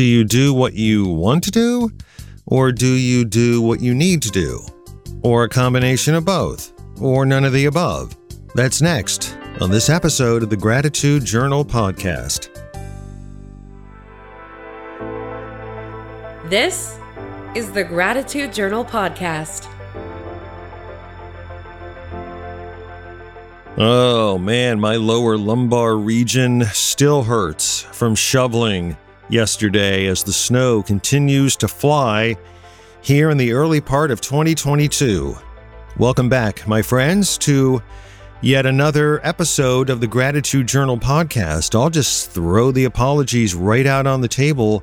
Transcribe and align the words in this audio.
Do 0.00 0.06
you 0.06 0.24
do 0.24 0.54
what 0.54 0.72
you 0.72 1.06
want 1.06 1.44
to 1.44 1.50
do? 1.50 1.90
Or 2.46 2.72
do 2.72 2.86
you 2.86 3.26
do 3.26 3.60
what 3.60 3.82
you 3.82 3.94
need 3.94 4.22
to 4.22 4.30
do? 4.30 4.64
Or 5.20 5.44
a 5.44 5.48
combination 5.50 6.14
of 6.14 6.24
both? 6.24 6.72
Or 7.02 7.26
none 7.26 7.44
of 7.44 7.52
the 7.52 7.66
above? 7.66 8.16
That's 8.54 8.80
next 8.80 9.36
on 9.60 9.70
this 9.70 9.90
episode 9.90 10.42
of 10.42 10.48
the 10.48 10.56
Gratitude 10.56 11.26
Journal 11.26 11.66
podcast. 11.66 12.48
This 16.48 16.98
is 17.54 17.70
the 17.70 17.84
Gratitude 17.84 18.54
Journal 18.54 18.86
podcast. 18.86 19.68
Oh 23.76 24.38
man, 24.38 24.80
my 24.80 24.96
lower 24.96 25.36
lumbar 25.36 25.94
region 25.94 26.64
still 26.72 27.24
hurts 27.24 27.82
from 27.82 28.14
shoveling 28.14 28.96
yesterday 29.30 30.06
as 30.06 30.24
the 30.24 30.32
snow 30.32 30.82
continues 30.82 31.56
to 31.56 31.68
fly 31.68 32.36
here 33.02 33.30
in 33.30 33.38
the 33.38 33.52
early 33.52 33.80
part 33.80 34.10
of 34.10 34.20
2022. 34.20 35.36
Welcome 35.96 36.28
back, 36.28 36.66
my 36.66 36.82
friends, 36.82 37.38
to 37.38 37.82
yet 38.42 38.66
another 38.66 39.24
episode 39.24 39.90
of 39.90 40.00
the 40.00 40.06
Gratitude 40.06 40.66
Journal 40.66 40.98
podcast. 40.98 41.78
I'll 41.78 41.90
just 41.90 42.30
throw 42.30 42.70
the 42.72 42.84
apologies 42.84 43.54
right 43.54 43.86
out 43.86 44.06
on 44.06 44.20
the 44.20 44.28
table 44.28 44.82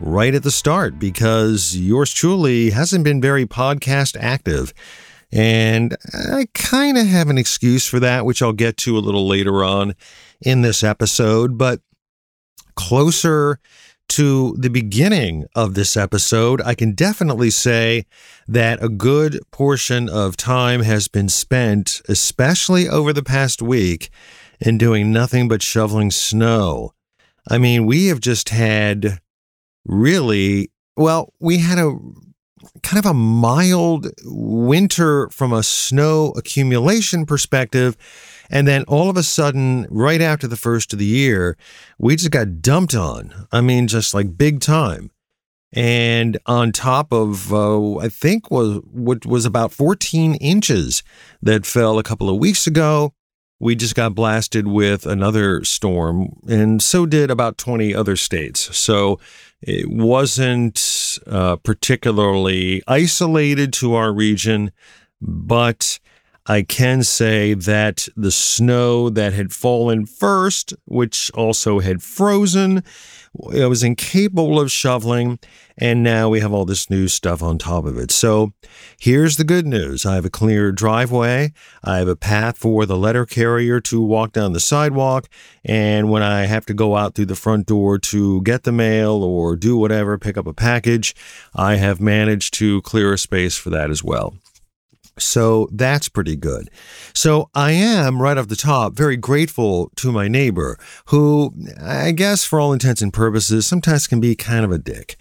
right 0.00 0.34
at 0.34 0.42
the 0.42 0.50
start 0.50 0.98
because 0.98 1.76
yours 1.76 2.12
truly 2.12 2.70
hasn't 2.70 3.04
been 3.04 3.20
very 3.20 3.46
podcast 3.46 4.16
active. 4.20 4.72
And 5.32 5.96
I 6.14 6.46
kind 6.54 6.96
of 6.96 7.06
have 7.06 7.28
an 7.28 7.38
excuse 7.38 7.86
for 7.86 8.00
that, 8.00 8.24
which 8.24 8.42
I'll 8.42 8.52
get 8.52 8.76
to 8.78 8.96
a 8.96 9.00
little 9.00 9.26
later 9.26 9.64
on 9.64 9.94
in 10.40 10.62
this 10.62 10.82
episode. 10.82 11.58
But 11.58 11.80
closer 12.78 13.58
to 14.08 14.56
the 14.58 14.70
beginning 14.70 15.46
of 15.54 15.74
this 15.74 15.96
episode, 15.96 16.60
I 16.62 16.74
can 16.74 16.92
definitely 16.92 17.50
say 17.50 18.04
that 18.46 18.82
a 18.82 18.88
good 18.88 19.38
portion 19.50 20.08
of 20.08 20.36
time 20.36 20.82
has 20.82 21.08
been 21.08 21.28
spent, 21.28 22.02
especially 22.08 22.88
over 22.88 23.12
the 23.12 23.22
past 23.22 23.62
week, 23.62 24.10
in 24.60 24.78
doing 24.78 25.12
nothing 25.12 25.48
but 25.48 25.62
shoveling 25.62 26.10
snow. 26.10 26.92
I 27.48 27.58
mean, 27.58 27.86
we 27.86 28.06
have 28.06 28.20
just 28.20 28.48
had 28.48 29.20
really, 29.84 30.70
well, 30.96 31.32
we 31.38 31.58
had 31.58 31.78
a 31.78 31.96
kind 32.82 32.98
of 32.98 33.06
a 33.06 33.14
mild 33.14 34.08
winter 34.24 35.28
from 35.30 35.52
a 35.52 35.62
snow 35.62 36.32
accumulation 36.36 37.26
perspective. 37.26 37.96
And 38.50 38.66
then 38.66 38.84
all 38.84 39.10
of 39.10 39.16
a 39.16 39.22
sudden, 39.22 39.86
right 39.90 40.20
after 40.20 40.46
the 40.46 40.56
first 40.56 40.92
of 40.92 40.98
the 40.98 41.04
year, 41.04 41.56
we 41.98 42.16
just 42.16 42.30
got 42.30 42.62
dumped 42.62 42.94
on. 42.94 43.46
I 43.52 43.60
mean, 43.60 43.88
just 43.88 44.14
like 44.14 44.36
big 44.36 44.60
time. 44.60 45.10
And 45.72 46.38
on 46.46 46.72
top 46.72 47.12
of, 47.12 47.52
uh, 47.52 47.96
I 47.98 48.08
think 48.08 48.50
was 48.50 48.80
what 48.90 49.26
was 49.26 49.44
about 49.44 49.72
14 49.72 50.34
inches 50.36 51.02
that 51.42 51.66
fell 51.66 51.98
a 51.98 52.02
couple 52.02 52.30
of 52.30 52.38
weeks 52.38 52.66
ago. 52.66 53.12
We 53.60 53.74
just 53.74 53.96
got 53.96 54.14
blasted 54.14 54.68
with 54.68 55.04
another 55.04 55.64
storm, 55.64 56.38
and 56.48 56.80
so 56.80 57.06
did 57.06 57.28
about 57.28 57.58
20 57.58 57.92
other 57.92 58.14
states. 58.14 58.76
So 58.76 59.18
it 59.60 59.90
wasn't 59.90 61.18
uh, 61.26 61.56
particularly 61.56 62.82
isolated 62.86 63.72
to 63.74 63.94
our 63.94 64.12
region, 64.12 64.70
but 65.20 65.98
I 66.50 66.62
can 66.62 67.02
say 67.02 67.52
that 67.52 68.08
the 68.16 68.30
snow 68.32 69.10
that 69.10 69.34
had 69.34 69.52
fallen 69.52 70.06
first, 70.06 70.72
which 70.86 71.30
also 71.34 71.80
had 71.80 72.02
frozen, 72.02 72.82
I 73.54 73.66
was 73.66 73.82
incapable 73.82 74.58
of 74.58 74.72
shoveling, 74.72 75.38
and 75.76 76.02
now 76.02 76.30
we 76.30 76.40
have 76.40 76.52
all 76.52 76.64
this 76.64 76.88
new 76.88 77.06
stuff 77.06 77.42
on 77.42 77.58
top 77.58 77.84
of 77.84 77.98
it. 77.98 78.10
So 78.10 78.54
here's 78.98 79.36
the 79.36 79.44
good 79.44 79.66
news 79.66 80.06
I 80.06 80.14
have 80.14 80.24
a 80.24 80.30
clear 80.30 80.72
driveway, 80.72 81.52
I 81.84 81.98
have 81.98 82.08
a 82.08 82.16
path 82.16 82.56
for 82.56 82.86
the 82.86 82.96
letter 82.96 83.26
carrier 83.26 83.78
to 83.82 84.00
walk 84.00 84.32
down 84.32 84.54
the 84.54 84.60
sidewalk, 84.60 85.28
and 85.66 86.10
when 86.10 86.22
I 86.22 86.46
have 86.46 86.64
to 86.66 86.74
go 86.74 86.96
out 86.96 87.14
through 87.14 87.26
the 87.26 87.36
front 87.36 87.66
door 87.66 87.98
to 87.98 88.40
get 88.40 88.62
the 88.62 88.72
mail 88.72 89.22
or 89.22 89.54
do 89.54 89.76
whatever, 89.76 90.16
pick 90.16 90.38
up 90.38 90.46
a 90.46 90.54
package, 90.54 91.14
I 91.54 91.76
have 91.76 92.00
managed 92.00 92.54
to 92.54 92.80
clear 92.82 93.12
a 93.12 93.18
space 93.18 93.56
for 93.58 93.68
that 93.68 93.90
as 93.90 94.02
well. 94.02 94.34
So 95.18 95.68
that's 95.72 96.08
pretty 96.08 96.36
good. 96.36 96.70
So 97.14 97.50
I 97.54 97.72
am, 97.72 98.22
right 98.22 98.38
off 98.38 98.48
the 98.48 98.56
top, 98.56 98.94
very 98.94 99.16
grateful 99.16 99.90
to 99.96 100.12
my 100.12 100.28
neighbor, 100.28 100.78
who 101.06 101.52
I 101.80 102.12
guess 102.12 102.44
for 102.44 102.60
all 102.60 102.72
intents 102.72 103.02
and 103.02 103.12
purposes 103.12 103.66
sometimes 103.66 104.06
can 104.06 104.20
be 104.20 104.34
kind 104.34 104.64
of 104.64 104.72
a 104.72 104.78
dick. 104.78 105.16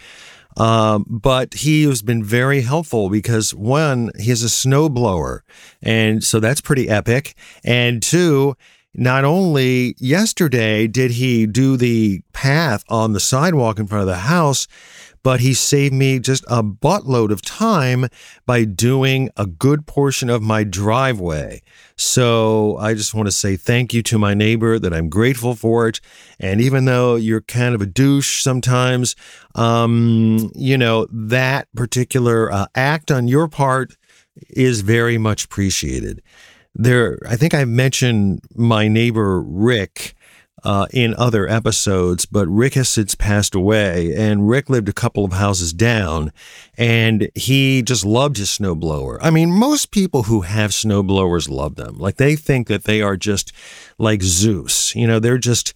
Um, 0.57 1.05
but 1.07 1.53
he 1.53 1.83
has 1.83 2.01
been 2.01 2.23
very 2.23 2.61
helpful 2.61 3.09
because 3.09 3.53
one, 3.53 4.11
he 4.17 4.29
has 4.31 4.43
a 4.43 4.47
snowblower, 4.47 5.41
and 5.83 6.23
so 6.23 6.39
that's 6.39 6.61
pretty 6.61 6.89
epic. 6.89 7.35
And 7.63 8.01
two, 8.01 8.55
not 8.95 9.23
only 9.23 9.95
yesterday 9.99 10.87
did 10.87 11.11
he 11.11 11.45
do 11.45 11.77
the 11.77 12.21
path 12.33 12.83
on 12.89 13.13
the 13.13 13.19
sidewalk 13.19 13.77
in 13.77 13.85
front 13.85 14.01
of 14.01 14.07
the 14.07 14.15
house, 14.15 14.67
but 15.27 15.41
he 15.41 15.53
saved 15.53 15.93
me 15.93 16.19
just 16.19 16.45
a 16.47 16.63
buttload 16.63 17.31
of 17.33 17.41
time 17.41 18.05
by 18.45 18.63
doing 18.63 19.29
a 19.35 19.45
good 19.45 19.85
portion 19.85 20.29
of 20.29 20.41
my 20.41 20.63
driveway. 20.63 21.61
So 21.97 22.77
I 22.77 22.93
just 22.93 23.13
want 23.13 23.27
to 23.27 23.33
say 23.33 23.57
thank 23.57 23.93
you 23.93 24.01
to 24.03 24.17
my 24.17 24.33
neighbor 24.33 24.79
that 24.79 24.93
I'm 24.93 25.09
grateful 25.09 25.53
for 25.53 25.89
it. 25.89 25.99
And 26.39 26.61
even 26.61 26.85
though 26.85 27.17
you're 27.17 27.41
kind 27.41 27.75
of 27.75 27.81
a 27.81 27.85
douche 27.85 28.41
sometimes, 28.41 29.17
um, 29.53 30.49
you 30.55 30.77
know, 30.77 31.07
that 31.11 31.67
particular 31.75 32.49
uh, 32.49 32.67
act 32.73 33.11
on 33.11 33.27
your 33.27 33.49
part 33.49 33.97
is 34.51 34.79
very 34.79 35.17
much 35.17 35.43
appreciated. 35.43 36.23
There, 36.73 37.19
I 37.27 37.35
think 37.35 37.53
I 37.53 37.65
mentioned 37.65 38.45
my 38.55 38.87
neighbor 38.87 39.41
Rick 39.41 40.15
uh, 40.63 40.87
in 40.91 41.13
other 41.15 41.47
episodes, 41.47 42.25
but 42.25 42.47
Rick 42.47 42.73
has 42.73 42.89
since 42.89 43.15
passed 43.15 43.53
away, 43.53 44.13
and 44.15 44.49
Rick 44.49 44.69
lived 44.69 44.89
a 44.89 44.93
couple 44.93 45.23
of 45.23 45.33
houses 45.33 45.71
down, 45.71 46.31
and 46.77 47.29
he 47.35 47.81
just 47.83 48.05
loved 48.05 48.37
his 48.37 48.49
snowblower. 48.49 49.19
I 49.21 49.29
mean, 49.29 49.51
most 49.51 49.91
people 49.91 50.23
who 50.23 50.41
have 50.41 50.71
snowblowers 50.71 51.49
love 51.49 51.75
them. 51.75 51.97
Like 51.97 52.17
they 52.17 52.35
think 52.35 52.67
that 52.67 52.85
they 52.85 53.01
are 53.01 53.17
just 53.17 53.51
like 53.97 54.21
Zeus. 54.21 54.95
You 54.95 55.07
know, 55.07 55.19
they're 55.19 55.37
just 55.37 55.73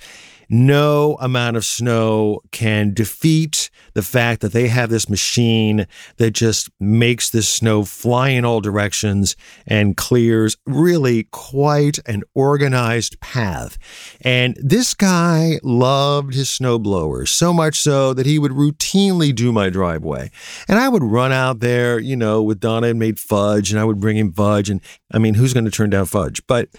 no 0.50 1.18
amount 1.22 1.58
of 1.58 1.64
snow 1.64 2.41
can 2.52 2.94
defeat 2.94 3.70
the 3.94 4.02
fact 4.02 4.41
that 4.41 4.53
they 4.53 4.68
have 4.68 4.90
this 4.90 5.09
machine 5.09 5.88
that 6.18 6.31
just 6.31 6.69
makes 6.79 7.29
this 7.29 7.47
snow 7.47 7.84
fly 7.84 8.29
in 8.29 8.46
all 8.46 8.62
directions 8.62 9.35
and 9.66 9.97
clears 9.97 10.57
really 10.66 11.24
quite 11.31 12.00
an 12.06 12.24
organized 12.34 13.19
path. 13.19 13.78
And 14.22 14.57
this 14.62 14.94
guy 14.94 15.59
loved 15.63 16.34
his 16.34 16.50
snowblower 16.50 17.28
so 17.28 17.53
much 17.53 17.79
so 17.79 18.13
that 18.13 18.25
he 18.25 18.40
would 18.40 18.52
routinely 18.52 19.34
do 19.34 19.52
my 19.52 19.69
driveway. 19.69 20.31
And 20.68 20.79
I 20.79 20.90
would 20.90 21.03
run 21.03 21.31
out 21.31 21.59
there, 21.59 22.00
you 22.00 22.16
know, 22.16 22.41
with 22.41 22.59
Donna 22.59 22.88
and 22.88 23.00
made 23.00 23.19
fudge, 23.19 23.72
and 23.72 23.79
I 23.79 23.84
would 23.84 24.00
bring 24.00 24.18
him 24.18 24.31
fudge. 24.31 24.69
And 24.69 24.81
I 25.14 25.20
mean, 25.20 25.34
who's 25.34 25.54
going 25.54 25.66
to 25.66 25.72
turn 25.72 25.90
down 25.90 26.06
fudge? 26.06 26.46
But, 26.48 26.70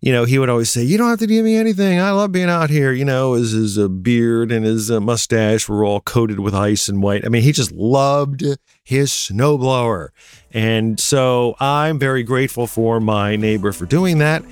you 0.00 0.12
know, 0.12 0.24
he 0.24 0.38
would 0.38 0.48
always 0.48 0.70
say, 0.70 0.82
You 0.82 0.98
don't 0.98 1.10
have 1.10 1.18
to 1.20 1.26
give 1.26 1.44
me 1.44 1.56
anything. 1.56 2.00
I 2.00 2.10
love 2.10 2.32
being 2.32 2.48
out 2.48 2.70
here. 2.70 2.92
You 2.92 3.04
know, 3.04 3.34
his, 3.34 3.52
his 3.52 3.78
uh, 3.78 3.88
beard 3.88 4.50
and 4.50 4.64
his 4.64 4.90
uh, 4.90 5.00
mustache 5.00 5.68
were 5.68 5.84
all 5.84 6.00
coated 6.00 6.40
with 6.40 6.54
ice 6.54 6.88
and 6.88 7.02
white. 7.02 7.24
I 7.24 7.28
mean, 7.28 7.42
he 7.42 7.52
just 7.52 7.72
loved 7.72 8.44
his 8.82 9.10
snowblower. 9.10 10.08
And 10.52 10.98
so 10.98 11.54
I'm 11.60 11.98
very 11.98 12.22
grateful 12.22 12.66
for 12.66 13.00
my 13.00 13.36
neighbor 13.36 13.72
for 13.72 13.86
doing 13.86 14.18
that. 14.18 14.42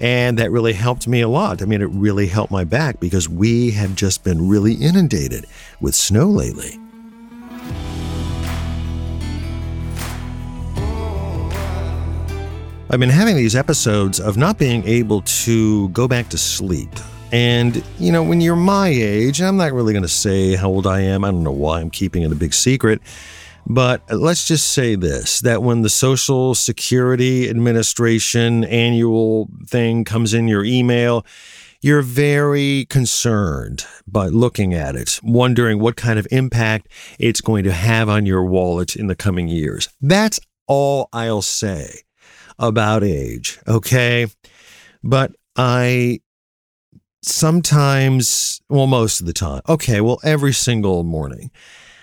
And 0.00 0.38
that 0.38 0.52
really 0.52 0.74
helped 0.74 1.08
me 1.08 1.22
a 1.22 1.28
lot. 1.28 1.60
I 1.60 1.64
mean, 1.64 1.82
it 1.82 1.90
really 1.90 2.28
helped 2.28 2.52
my 2.52 2.62
back 2.62 3.00
because 3.00 3.28
we 3.28 3.72
have 3.72 3.96
just 3.96 4.22
been 4.22 4.48
really 4.48 4.74
inundated 4.74 5.46
with 5.80 5.94
snow 5.94 6.28
lately. 6.28 6.78
I've 12.90 13.00
been 13.00 13.10
having 13.10 13.36
these 13.36 13.54
episodes 13.54 14.18
of 14.18 14.38
not 14.38 14.56
being 14.56 14.82
able 14.88 15.20
to 15.20 15.90
go 15.90 16.08
back 16.08 16.30
to 16.30 16.38
sleep. 16.38 16.88
And, 17.32 17.84
you 17.98 18.10
know, 18.10 18.22
when 18.22 18.40
you're 18.40 18.56
my 18.56 18.88
age, 18.88 19.42
I'm 19.42 19.58
not 19.58 19.74
really 19.74 19.92
going 19.92 20.04
to 20.04 20.08
say 20.08 20.56
how 20.56 20.68
old 20.68 20.86
I 20.86 21.00
am. 21.00 21.22
I 21.22 21.30
don't 21.30 21.42
know 21.42 21.52
why 21.52 21.80
I'm 21.80 21.90
keeping 21.90 22.22
it 22.22 22.32
a 22.32 22.34
big 22.34 22.54
secret. 22.54 23.02
But 23.66 24.00
let's 24.10 24.48
just 24.48 24.70
say 24.70 24.94
this 24.94 25.40
that 25.40 25.62
when 25.62 25.82
the 25.82 25.90
Social 25.90 26.54
Security 26.54 27.50
Administration 27.50 28.64
annual 28.64 29.50
thing 29.66 30.04
comes 30.04 30.32
in 30.32 30.48
your 30.48 30.64
email, 30.64 31.26
you're 31.82 32.00
very 32.00 32.86
concerned 32.86 33.84
by 34.06 34.28
looking 34.28 34.72
at 34.72 34.96
it, 34.96 35.20
wondering 35.22 35.78
what 35.78 35.96
kind 35.96 36.18
of 36.18 36.26
impact 36.30 36.88
it's 37.18 37.42
going 37.42 37.64
to 37.64 37.72
have 37.72 38.08
on 38.08 38.24
your 38.24 38.44
wallet 38.44 38.96
in 38.96 39.08
the 39.08 39.14
coming 39.14 39.46
years. 39.46 39.90
That's 40.00 40.40
all 40.66 41.10
I'll 41.12 41.42
say 41.42 42.04
about 42.58 43.04
age, 43.04 43.58
okay? 43.66 44.26
But 45.02 45.32
I 45.56 46.20
sometimes, 47.22 48.60
well, 48.68 48.86
most 48.86 49.20
of 49.20 49.26
the 49.26 49.32
time. 49.32 49.62
Okay, 49.68 50.00
well, 50.00 50.20
every 50.24 50.52
single 50.52 51.04
morning. 51.04 51.50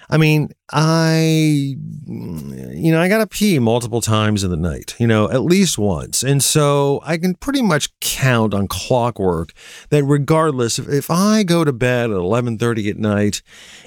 I 0.10 0.18
mean, 0.18 0.50
I, 0.72 1.75
you 2.07 2.92
know, 2.92 3.02
I 3.02 3.07
got 3.07 3.19
to 3.19 3.28
pee 3.28 3.60
multiple 3.60 4.02
times 4.02 4.44
in 4.44 4.52
the 4.52 4.57
night, 4.57 4.96
you 5.00 5.07
know, 5.07 5.30
at 5.30 5.42
least 5.42 5.78
once. 5.78 6.24
And 6.24 6.44
so 6.44 7.02
I 7.04 7.18
can 7.18 7.36
pretty 7.36 7.62
much 7.62 7.90
count 8.00 8.54
on 8.54 8.68
clockwork 8.68 9.52
that 9.90 10.04
regardless 10.04 10.80
if, 10.80 10.88
if 10.88 11.10
I 11.10 11.44
go 11.44 11.63
to 11.63 11.74
bed 11.74 12.06
at 12.06 12.22
1130 12.22 12.90
at 12.90 12.98
night 12.98 13.42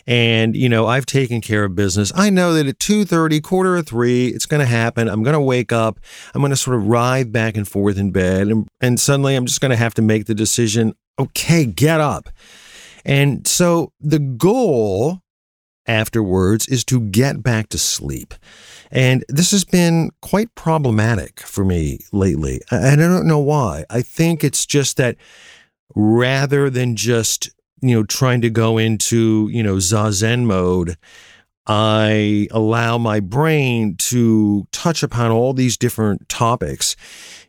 and, 0.07 0.57
you 0.57 0.69
know, 0.69 0.87
I've 0.87 1.07
taken 1.07 1.41
care 1.41 1.65
of 1.65 1.75
business, 1.75 2.13
I 2.15 2.31
know 2.31 2.53
that 2.55 2.67
at 2.67 2.79
230, 2.79 3.41
quarter 3.41 3.77
of 3.77 3.87
three, 3.87 4.29
it's 4.29 4.47
going 4.47 4.61
to 4.61 4.67
happen. 4.67 5.09
I'm 5.09 5.23
going 5.23 5.35
to 5.35 5.41
wake 5.41 5.73
up. 5.73 6.01
I'm 6.35 6.41
going 6.41 6.51
to 6.51 6.57
sort 6.57 6.77
of 6.77 6.87
ride 6.87 7.33
back 7.33 7.57
and 7.57 7.67
forth 7.67 7.99
in 7.99 8.11
bed. 8.11 8.49
And, 8.49 8.69
and 8.81 8.99
suddenly 8.99 9.37
I'm 9.37 9.47
just 9.47 9.61
going 9.61 9.71
to 9.71 9.77
have 9.77 9.95
to 9.95 10.03
make 10.03 10.27
the 10.27 10.35
decision, 10.35 10.95
okay, 11.19 11.65
get 11.65 12.01
up. 12.01 12.29
And 13.05 13.47
so 13.47 13.93
the 14.01 14.19
goal 14.19 15.23
afterwards 15.89 16.69
is 16.69 16.85
to 16.85 17.01
get 17.01 17.43
back 17.43 17.69
to 17.71 17.79
sleep. 17.79 18.35
And 18.91 19.25
this 19.29 19.51
has 19.51 19.65
been 19.65 20.11
quite 20.23 20.55
problematic 20.55 21.41
for 21.41 21.65
me 21.65 22.01
lately. 22.13 22.61
And 22.71 23.01
I 23.03 23.09
don't 23.09 23.27
know 23.27 23.41
why. 23.41 23.85
I 23.91 24.03
think 24.03 24.45
it's 24.45 24.65
just 24.67 24.97
that 24.99 25.17
rather 25.95 26.71
than 26.71 26.95
just, 26.95 27.51
you 27.81 27.95
know, 27.95 28.05
trying 28.05 28.41
to 28.43 28.51
go 28.51 28.79
into, 28.79 29.49
you 29.51 29.63
know, 29.63 29.77
Zazen 29.77 30.45
mode, 30.45 30.97
I 31.69 32.49
allow 32.51 32.97
my 32.97 33.21
brain 33.21 33.97
to 33.97 34.67
touch 34.73 35.03
upon 35.03 35.31
all 35.31 35.53
these 35.53 35.77
different 35.77 36.29
topics. 36.29 36.97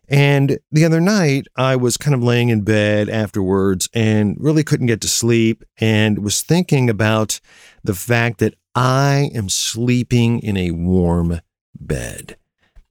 And 0.10 0.60
the 0.72 0.86
other 0.86 1.00
night, 1.00 1.48
I 1.56 1.76
was 1.76 1.96
kind 1.96 2.14
of 2.14 2.24
laying 2.24 2.50
in 2.50 2.62
bed 2.62 3.10
afterwards 3.10 3.88
and 3.94 4.36
really 4.40 4.64
couldn't 4.64 4.88
get 4.88 5.02
to 5.02 5.08
sleep 5.08 5.64
and 5.80 6.20
was 6.20 6.42
thinking 6.42 6.90
about 6.90 7.40
the 7.84 7.94
fact 7.94 8.40
that 8.40 8.56
I 8.76 9.30
am 9.34 9.50
sleeping 9.50 10.40
in 10.40 10.58
a 10.58 10.72
warm 10.72 11.40
bed. 11.80 12.38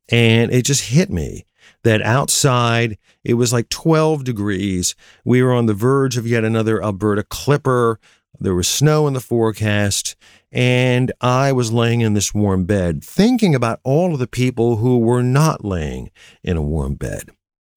And 0.08 0.52
it 0.52 0.64
just 0.64 0.90
hit 0.90 1.10
me 1.10 1.44
that 1.82 2.02
outside 2.02 2.98
it 3.24 3.34
was 3.34 3.52
like 3.52 3.68
12 3.68 4.24
degrees. 4.24 4.94
We 5.24 5.42
were 5.42 5.52
on 5.52 5.66
the 5.66 5.74
verge 5.74 6.16
of 6.16 6.26
yet 6.26 6.44
another 6.44 6.82
Alberta 6.82 7.24
clipper. 7.24 8.00
There 8.40 8.54
was 8.54 8.68
snow 8.68 9.06
in 9.06 9.14
the 9.14 9.20
forecast. 9.20 10.16
And 10.50 11.12
I 11.20 11.52
was 11.52 11.72
laying 11.72 12.00
in 12.00 12.14
this 12.14 12.32
warm 12.32 12.64
bed, 12.64 13.04
thinking 13.04 13.54
about 13.54 13.80
all 13.84 14.14
of 14.14 14.18
the 14.18 14.26
people 14.26 14.76
who 14.76 14.98
were 14.98 15.22
not 15.22 15.64
laying 15.64 16.10
in 16.42 16.56
a 16.56 16.62
warm 16.62 16.94
bed 16.94 17.30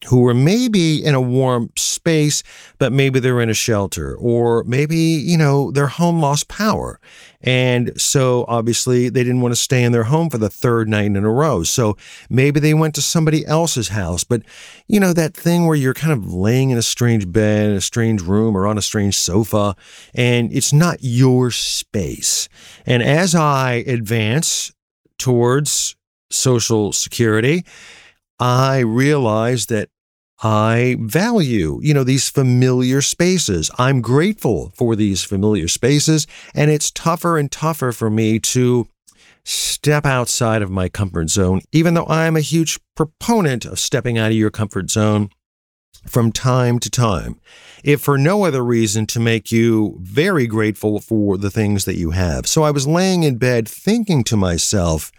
who 0.07 0.21
were 0.21 0.33
maybe 0.33 1.03
in 1.03 1.13
a 1.13 1.21
warm 1.21 1.69
space, 1.77 2.41
but 2.79 2.91
maybe 2.91 3.19
they're 3.19 3.41
in 3.41 3.49
a 3.49 3.53
shelter, 3.53 4.15
or 4.15 4.63
maybe, 4.63 4.97
you 4.97 5.37
know, 5.37 5.71
their 5.71 5.87
home 5.87 6.19
lost 6.19 6.47
power. 6.47 6.99
And 7.41 7.99
so 7.99 8.45
obviously 8.47 9.09
they 9.09 9.23
didn't 9.23 9.41
want 9.41 9.51
to 9.51 9.59
stay 9.59 9.83
in 9.83 9.91
their 9.91 10.05
home 10.05 10.29
for 10.29 10.37
the 10.39 10.49
third 10.49 10.89
night 10.89 11.05
in 11.05 11.17
a 11.17 11.29
row. 11.29 11.63
So 11.63 11.97
maybe 12.29 12.59
they 12.59 12.73
went 12.73 12.95
to 12.95 13.01
somebody 13.01 13.45
else's 13.45 13.89
house. 13.89 14.23
But, 14.23 14.41
you 14.87 14.99
know, 14.99 15.13
that 15.13 15.35
thing 15.35 15.67
where 15.67 15.75
you're 15.75 15.93
kind 15.93 16.13
of 16.13 16.33
laying 16.33 16.71
in 16.71 16.77
a 16.77 16.83
strange 16.83 17.31
bed, 17.31 17.71
a 17.71 17.81
strange 17.81 18.21
room, 18.21 18.55
or 18.57 18.65
on 18.65 18.77
a 18.77 18.81
strange 18.81 19.17
sofa, 19.17 19.75
and 20.15 20.51
it's 20.51 20.73
not 20.73 20.97
your 21.01 21.51
space. 21.51 22.49
And 22.85 23.03
as 23.03 23.35
I 23.35 23.83
advance 23.87 24.71
towards 25.19 25.95
social 26.31 26.91
security, 26.91 27.65
I 28.39 28.79
realize 28.79 29.67
that 29.67 29.89
I 30.41 30.97
value, 30.99 31.79
you 31.83 31.93
know, 31.93 32.03
these 32.03 32.29
familiar 32.29 33.01
spaces. 33.01 33.69
I'm 33.77 34.01
grateful 34.01 34.73
for 34.75 34.95
these 34.95 35.23
familiar 35.23 35.67
spaces, 35.67 36.25
and 36.55 36.71
it's 36.71 36.89
tougher 36.89 37.37
and 37.37 37.51
tougher 37.51 37.91
for 37.91 38.09
me 38.09 38.39
to 38.39 38.87
step 39.43 40.05
outside 40.05 40.61
of 40.61 40.71
my 40.71 40.89
comfort 40.89 41.29
zone, 41.29 41.61
even 41.71 41.93
though 41.93 42.07
I'm 42.07 42.35
a 42.35 42.41
huge 42.41 42.79
proponent 42.95 43.65
of 43.65 43.79
stepping 43.79 44.17
out 44.17 44.31
of 44.31 44.37
your 44.37 44.51
comfort 44.51 44.89
zone 44.89 45.29
from 46.07 46.31
time 46.31 46.79
to 46.79 46.89
time, 46.89 47.39
if 47.83 48.01
for 48.01 48.17
no 48.17 48.45
other 48.45 48.63
reason 48.63 49.05
to 49.05 49.19
make 49.19 49.51
you 49.51 49.97
very 50.01 50.47
grateful 50.47 50.99
for 50.99 51.37
the 51.37 51.51
things 51.51 51.85
that 51.85 51.97
you 51.97 52.11
have. 52.11 52.47
So 52.47 52.63
I 52.63 52.71
was 52.71 52.87
laying 52.87 53.23
in 53.23 53.37
bed 53.37 53.67
thinking 53.67 54.23
to 54.25 54.37
myself 54.37 55.11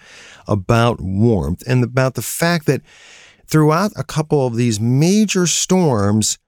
about 0.48 1.00
warmth 1.00 1.62
and 1.68 1.84
about 1.84 2.14
the 2.14 2.22
fact 2.22 2.66
that 2.66 2.82
throughout 3.52 3.92
a 3.96 4.02
couple 4.02 4.46
of 4.46 4.56
these 4.56 4.80
major 4.80 5.46
storms, 5.46 6.38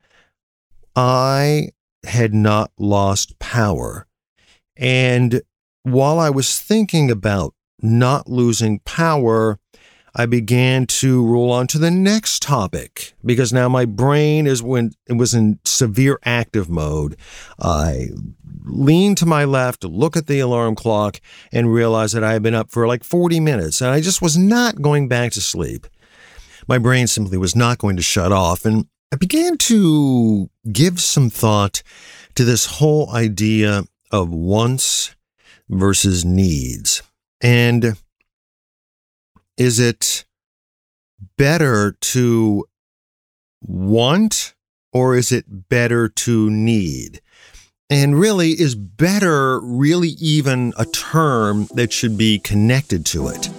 I 0.97 1.69
had 2.07 2.33
not 2.33 2.73
lost 2.79 3.39
power. 3.39 4.07
And 4.75 5.43
while 5.83 6.19
I 6.19 6.31
was 6.31 6.59
thinking 6.59 7.11
about 7.11 7.55
not 7.83 8.27
losing 8.27 8.79
power, 8.81 9.59
I 10.15 10.25
began 10.25 10.87
to 10.87 11.27
roll 11.27 11.53
on 11.53 11.67
to 11.69 11.79
the 11.79 11.91
next 11.91 12.41
topic 12.41 13.13
because 13.23 13.53
now 13.53 13.69
my 13.69 13.85
brain 13.85 14.47
is 14.47 14.63
when 14.63 14.93
it 15.07 15.19
was 15.19 15.35
in 15.35 15.59
severe 15.67 16.19
active 16.25 16.71
mode. 16.71 17.17
I 17.61 18.09
lean 18.65 19.15
to 19.17 19.27
my 19.27 19.45
left, 19.45 19.85
look 19.85 20.17
at 20.17 20.27
the 20.27 20.41
alarm 20.41 20.75
clock, 20.75 21.21
and 21.53 21.75
realize 21.75 22.13
that 22.13 22.25
I 22.25 22.33
had 22.33 22.43
been 22.43 22.55
up 22.55 22.71
for 22.71 22.87
like 22.87 23.05
40 23.05 23.41
minutes 23.41 23.83
and 23.83 23.91
I 23.91 24.01
just 24.01 24.23
was 24.23 24.39
not 24.39 24.81
going 24.81 25.07
back 25.07 25.33
to 25.33 25.43
sleep 25.43 25.87
my 26.69 26.79
brain 26.79 27.07
simply 27.07 27.39
was 27.39 27.55
not 27.55 27.79
going 27.79 27.97
to 27.97 28.03
shut 28.03 28.33
off. 28.33 28.65
And 28.65 28.87
I 29.13 29.17
began 29.17 29.57
to 29.59 30.51
give 30.71 31.01
some 31.01 31.31
thought 31.31 31.83
to 32.35 32.45
this 32.45 32.67
whole 32.67 33.11
idea 33.11 33.85
of 34.11 34.31
wants 34.31 35.15
versus 35.69 36.25
needs. 36.25 37.03
And 37.41 37.97
is 39.57 39.79
it 39.79 40.25
better 41.37 41.97
to 42.01 42.65
want 43.63 44.55
or 44.93 45.17
is 45.17 45.33
it 45.33 45.69
better 45.69 46.09
to 46.09 46.51
need? 46.51 47.21
And 47.91 48.19
really, 48.19 48.53
is 48.53 48.75
better 48.75 49.61
really 49.61 50.11
even 50.21 50.73
a 50.79 50.87
term 50.87 51.69
that 51.75 51.93
should 51.93 52.17
be 52.17 52.39
connected 52.39 53.05
to 53.07 53.29
it? 53.29 53.51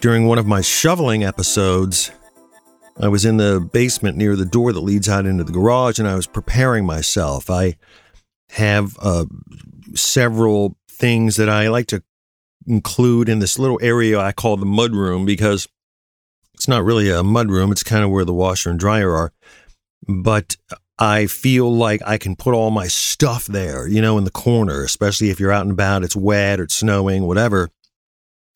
During 0.00 0.26
one 0.26 0.38
of 0.38 0.46
my 0.46 0.62
shoveling 0.62 1.24
episodes, 1.24 2.10
I 2.98 3.08
was 3.08 3.26
in 3.26 3.36
the 3.36 3.60
basement 3.60 4.16
near 4.16 4.34
the 4.34 4.46
door 4.46 4.72
that 4.72 4.80
leads 4.80 5.10
out 5.10 5.26
into 5.26 5.44
the 5.44 5.52
garage 5.52 5.98
and 5.98 6.08
I 6.08 6.14
was 6.14 6.26
preparing 6.26 6.86
myself. 6.86 7.50
I 7.50 7.76
have 8.52 8.96
uh, 9.02 9.26
several 9.94 10.78
things 10.90 11.36
that 11.36 11.50
I 11.50 11.68
like 11.68 11.86
to 11.88 12.02
include 12.66 13.28
in 13.28 13.40
this 13.40 13.58
little 13.58 13.78
area 13.82 14.18
I 14.18 14.32
call 14.32 14.56
the 14.56 14.64
mud 14.64 14.92
room 14.92 15.26
because 15.26 15.68
it's 16.54 16.68
not 16.68 16.82
really 16.82 17.10
a 17.10 17.22
mud 17.22 17.50
room, 17.50 17.70
it's 17.70 17.82
kind 17.82 18.02
of 18.02 18.10
where 18.10 18.24
the 18.24 18.32
washer 18.32 18.70
and 18.70 18.78
dryer 18.78 19.14
are. 19.14 19.34
But 20.08 20.56
I 20.98 21.26
feel 21.26 21.70
like 21.74 22.00
I 22.06 22.16
can 22.16 22.36
put 22.36 22.54
all 22.54 22.70
my 22.70 22.86
stuff 22.86 23.44
there, 23.44 23.86
you 23.86 24.00
know, 24.00 24.16
in 24.16 24.24
the 24.24 24.30
corner, 24.30 24.82
especially 24.82 25.28
if 25.28 25.38
you're 25.38 25.52
out 25.52 25.62
and 25.62 25.72
about, 25.72 26.04
it's 26.04 26.16
wet 26.16 26.58
or 26.58 26.62
it's 26.62 26.76
snowing, 26.76 27.26
whatever 27.26 27.68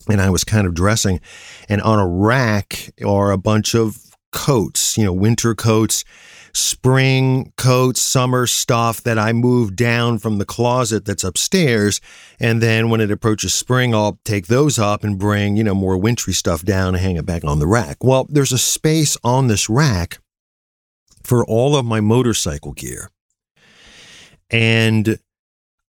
and 0.08 0.20
I 0.20 0.30
was 0.30 0.44
kind 0.44 0.66
of 0.66 0.74
dressing, 0.74 1.20
and 1.68 1.80
on 1.82 1.98
a 1.98 2.06
rack 2.06 2.92
are 3.04 3.30
a 3.30 3.38
bunch 3.38 3.74
of 3.74 3.98
coats, 4.32 4.98
you 4.98 5.04
know, 5.04 5.12
winter 5.12 5.54
coats, 5.54 6.04
spring 6.52 7.52
coats, 7.56 8.00
summer 8.00 8.46
stuff 8.46 9.02
that 9.02 9.18
I 9.18 9.32
move 9.32 9.76
down 9.76 10.18
from 10.18 10.38
the 10.38 10.44
closet 10.44 11.04
that's 11.04 11.24
upstairs. 11.24 12.00
And 12.38 12.62
then 12.62 12.90
when 12.90 13.00
it 13.00 13.10
approaches 13.10 13.54
spring, 13.54 13.94
I'll 13.94 14.18
take 14.24 14.46
those 14.46 14.78
up 14.78 15.04
and 15.04 15.18
bring, 15.18 15.56
you 15.56 15.64
know, 15.64 15.74
more 15.74 15.96
wintry 15.96 16.32
stuff 16.32 16.62
down 16.62 16.94
and 16.94 17.02
hang 17.02 17.16
it 17.16 17.26
back 17.26 17.44
on 17.44 17.58
the 17.58 17.66
rack. 17.66 18.02
Well, 18.02 18.26
there's 18.28 18.52
a 18.52 18.58
space 18.58 19.16
on 19.24 19.46
this 19.46 19.68
rack 19.68 20.18
for 21.22 21.44
all 21.44 21.76
of 21.76 21.84
my 21.84 22.00
motorcycle 22.00 22.72
gear. 22.72 23.10
And 24.50 25.18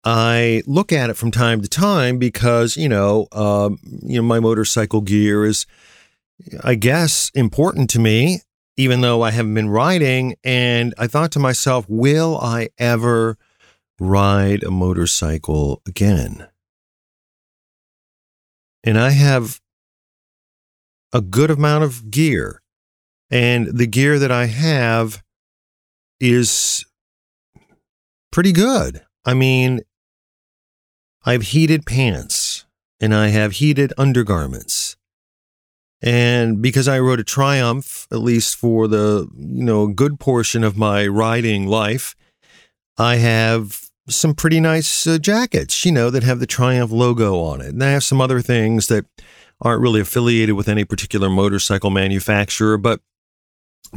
I 0.05 0.61
look 0.67 0.93
at 0.93 1.09
it 1.09 1.17
from 1.17 1.31
time 1.31 1.61
to 1.61 1.67
time 1.67 2.19
because 2.19 2.77
you 2.77 2.87
know, 2.87 3.27
um, 3.31 3.79
you 4.03 4.17
know, 4.17 4.21
my 4.21 4.39
motorcycle 4.39 5.01
gear 5.01 5.45
is, 5.45 5.65
I 6.63 6.75
guess, 6.75 7.31
important 7.33 7.89
to 7.91 7.99
me, 7.99 8.41
even 8.77 9.01
though 9.01 9.23
I 9.23 9.31
haven't 9.31 9.55
been 9.55 9.69
riding. 9.69 10.35
And 10.43 10.93
I 10.99 11.07
thought 11.07 11.31
to 11.31 11.39
myself, 11.39 11.85
will 11.89 12.37
I 12.37 12.69
ever 12.77 13.37
ride 13.99 14.63
a 14.63 14.69
motorcycle 14.69 15.81
again? 15.87 16.47
And 18.83 18.99
I 18.99 19.09
have 19.09 19.59
a 21.11 21.21
good 21.21 21.49
amount 21.49 21.83
of 21.83 22.11
gear, 22.11 22.61
and 23.31 23.67
the 23.75 23.87
gear 23.87 24.19
that 24.19 24.31
I 24.31 24.45
have 24.45 25.23
is 26.19 26.85
pretty 28.31 28.51
good. 28.51 29.01
I 29.25 29.33
mean, 29.33 29.81
I 31.25 31.31
have 31.31 31.41
heated 31.41 31.85
pants 31.85 32.65
and 32.99 33.13
I 33.13 33.29
have 33.29 33.53
heated 33.53 33.91
undergarments. 33.97 34.95
And 36.01 36.61
because 36.61 36.87
I 36.87 36.99
rode 36.99 37.19
a 37.19 37.23
Triumph, 37.23 38.07
at 38.11 38.19
least 38.19 38.55
for 38.55 38.87
the, 38.87 39.27
you 39.35 39.63
know, 39.63 39.87
good 39.87 40.19
portion 40.19 40.63
of 40.63 40.77
my 40.77 41.07
riding 41.07 41.65
life, 41.65 42.15
I 42.97 43.15
have 43.15 43.89
some 44.07 44.35
pretty 44.35 44.59
nice 44.59 45.07
uh, 45.07 45.17
jackets, 45.17 45.83
you 45.83 45.91
know, 45.91 46.11
that 46.11 46.21
have 46.21 46.39
the 46.39 46.45
Triumph 46.45 46.91
logo 46.91 47.39
on 47.39 47.59
it. 47.59 47.69
And 47.69 47.83
I 47.83 47.89
have 47.89 48.03
some 48.03 48.21
other 48.21 48.41
things 48.41 48.87
that 48.87 49.05
aren't 49.61 49.81
really 49.81 50.01
affiliated 50.01 50.55
with 50.55 50.69
any 50.69 50.85
particular 50.85 51.29
motorcycle 51.29 51.89
manufacturer, 51.89 52.77
but 52.77 53.01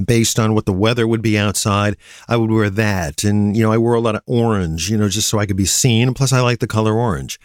based 0.04 0.38
on 0.38 0.54
what 0.54 0.66
the 0.66 0.72
weather 0.72 1.06
would 1.06 1.22
be 1.22 1.38
outside, 1.38 1.96
I 2.28 2.36
would 2.36 2.50
wear 2.50 2.70
that. 2.70 3.24
And, 3.24 3.56
you 3.56 3.62
know, 3.62 3.72
I 3.72 3.78
wore 3.78 3.94
a 3.94 4.00
lot 4.00 4.14
of 4.14 4.22
orange, 4.26 4.90
you 4.90 4.96
know, 4.96 5.08
just 5.08 5.28
so 5.28 5.38
I 5.38 5.46
could 5.46 5.56
be 5.56 5.66
seen. 5.66 6.14
Plus, 6.14 6.32
I 6.32 6.40
like 6.40 6.60
the 6.60 6.66
color 6.66 6.94
orange. 6.94 7.38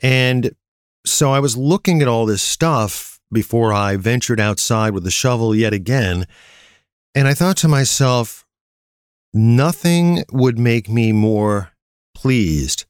And 0.00 0.54
so 1.06 1.32
I 1.32 1.40
was 1.40 1.56
looking 1.56 2.02
at 2.02 2.08
all 2.08 2.26
this 2.26 2.42
stuff 2.42 3.20
before 3.32 3.72
I 3.72 3.96
ventured 3.96 4.40
outside 4.40 4.94
with 4.94 5.04
the 5.04 5.10
shovel 5.10 5.54
yet 5.54 5.72
again. 5.72 6.26
And 7.14 7.28
I 7.28 7.34
thought 7.34 7.56
to 7.58 7.68
myself, 7.68 8.44
nothing 9.32 10.24
would 10.32 10.58
make 10.58 10.88
me 10.88 11.12
more 11.12 11.72
pleased 12.14 12.86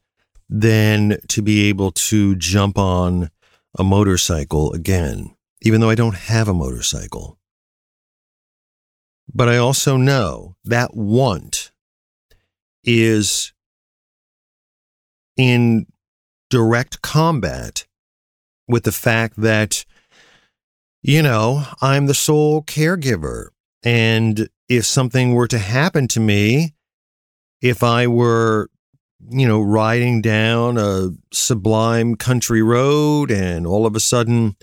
than 0.48 1.18
to 1.28 1.42
be 1.42 1.68
able 1.68 1.90
to 1.90 2.36
jump 2.36 2.78
on 2.78 3.30
a 3.78 3.82
motorcycle 3.82 4.72
again, 4.72 5.34
even 5.62 5.80
though 5.80 5.90
I 5.90 5.94
don't 5.94 6.14
have 6.14 6.48
a 6.48 6.54
motorcycle. 6.54 7.38
But 9.32 9.48
I 9.48 9.56
also 9.56 9.96
know 9.96 10.56
that 10.64 10.94
want 10.94 11.72
is 12.84 13.52
in 15.36 15.86
direct 16.50 17.02
combat 17.02 17.86
with 18.68 18.84
the 18.84 18.92
fact 18.92 19.40
that, 19.40 19.84
you 21.02 21.22
know, 21.22 21.64
I'm 21.80 22.06
the 22.06 22.14
sole 22.14 22.62
caregiver. 22.62 23.48
And 23.82 24.48
if 24.68 24.86
something 24.86 25.34
were 25.34 25.48
to 25.48 25.58
happen 25.58 26.08
to 26.08 26.20
me, 26.20 26.74
if 27.60 27.82
I 27.82 28.06
were, 28.06 28.70
you 29.30 29.48
know, 29.48 29.60
riding 29.60 30.22
down 30.22 30.78
a 30.78 31.10
sublime 31.32 32.14
country 32.14 32.62
road 32.62 33.30
and 33.30 33.66
all 33.66 33.86
of 33.86 33.96
a 33.96 34.00
sudden, 34.00 34.56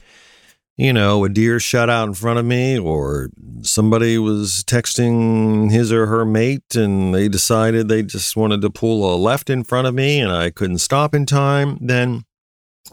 you 0.82 0.92
know, 0.92 1.24
a 1.24 1.30
deer 1.30 1.60
shot 1.60 1.92
out 1.92 2.08
in 2.08 2.14
front 2.16 2.40
of 2.40 2.46
me, 2.46 2.76
or 2.76 3.30
somebody 3.62 4.18
was 4.18 4.64
texting 4.66 5.70
his 5.70 5.94
or 5.94 6.08
her 6.08 6.26
mate 6.26 6.76
and 6.76 7.14
they 7.14 7.30
decided 7.30 7.88
they 7.88 8.02
just 8.02 8.36
wanted 8.36 8.62
to 8.62 8.70
pull 8.72 9.14
a 9.14 9.16
left 9.16 9.52
in 9.52 9.64
front 9.64 9.86
of 9.86 9.94
me 9.94 10.20
and 10.20 10.32
I 10.32 10.50
couldn't 10.50 10.80
stop 10.80 11.14
in 11.14 11.28
time, 11.28 11.78
then 11.80 12.26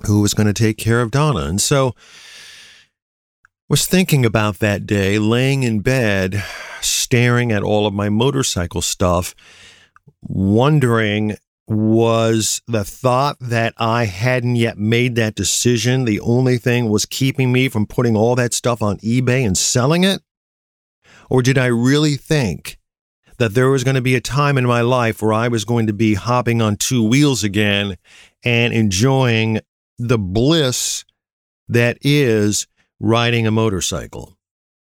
who 0.06 0.20
was 0.20 0.34
going 0.34 0.48
to 0.48 0.52
take 0.52 0.76
care 0.76 1.00
of 1.00 1.10
Donna? 1.10 1.46
And 1.46 1.62
so 1.62 1.94
was 3.70 3.86
thinking 3.86 4.26
about 4.26 4.58
that 4.58 4.84
day, 4.84 5.18
laying 5.18 5.62
in 5.62 5.80
bed, 5.80 6.44
staring 6.82 7.50
at 7.52 7.62
all 7.62 7.86
of 7.86 7.94
my 7.94 8.10
motorcycle 8.10 8.82
stuff, 8.82 9.34
wondering 10.20 11.36
was 11.68 12.62
the 12.66 12.84
thought 12.84 13.36
that 13.40 13.74
I 13.76 14.04
hadn't 14.04 14.56
yet 14.56 14.78
made 14.78 15.16
that 15.16 15.34
decision. 15.34 16.04
The 16.04 16.20
only 16.20 16.56
thing 16.56 16.88
was 16.88 17.04
keeping 17.04 17.52
me 17.52 17.68
from 17.68 17.86
putting 17.86 18.16
all 18.16 18.34
that 18.36 18.54
stuff 18.54 18.82
on 18.82 18.98
eBay 18.98 19.46
and 19.46 19.56
selling 19.56 20.04
it? 20.04 20.22
Or 21.28 21.42
did 21.42 21.58
I 21.58 21.66
really 21.66 22.16
think 22.16 22.78
that 23.36 23.52
there 23.52 23.68
was 23.68 23.84
going 23.84 23.96
to 23.96 24.00
be 24.00 24.16
a 24.16 24.20
time 24.20 24.56
in 24.56 24.66
my 24.66 24.80
life 24.80 25.20
where 25.20 25.34
I 25.34 25.48
was 25.48 25.64
going 25.64 25.86
to 25.88 25.92
be 25.92 26.14
hopping 26.14 26.62
on 26.62 26.76
two 26.76 27.06
wheels 27.06 27.44
again 27.44 27.96
and 28.42 28.72
enjoying 28.72 29.60
the 29.98 30.18
bliss 30.18 31.04
that 31.68 31.98
is 32.00 32.66
riding 32.98 33.46
a 33.46 33.50
motorcycle? 33.50 34.37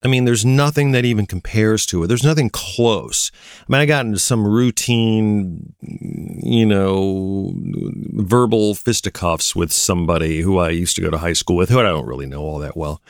I 0.04 0.08
mean, 0.08 0.24
there's 0.24 0.44
nothing 0.44 0.90
that 0.92 1.04
even 1.04 1.26
compares 1.26 1.86
to 1.86 2.02
it. 2.02 2.08
There's 2.08 2.24
nothing 2.24 2.50
close. 2.50 3.30
I 3.60 3.64
mean, 3.68 3.80
I 3.80 3.86
got 3.86 4.04
into 4.04 4.18
some 4.18 4.44
routine, 4.44 5.74
you 5.80 6.66
know, 6.66 7.52
verbal 7.54 8.74
fisticuffs 8.74 9.54
with 9.54 9.70
somebody 9.72 10.40
who 10.40 10.58
I 10.58 10.70
used 10.70 10.96
to 10.96 11.02
go 11.02 11.10
to 11.10 11.18
high 11.18 11.34
school 11.34 11.54
with, 11.54 11.68
who 11.68 11.78
I 11.78 11.84
don't 11.84 12.06
really 12.06 12.26
know 12.26 12.40
all 12.42 12.58
that 12.58 12.76
well, 12.76 13.00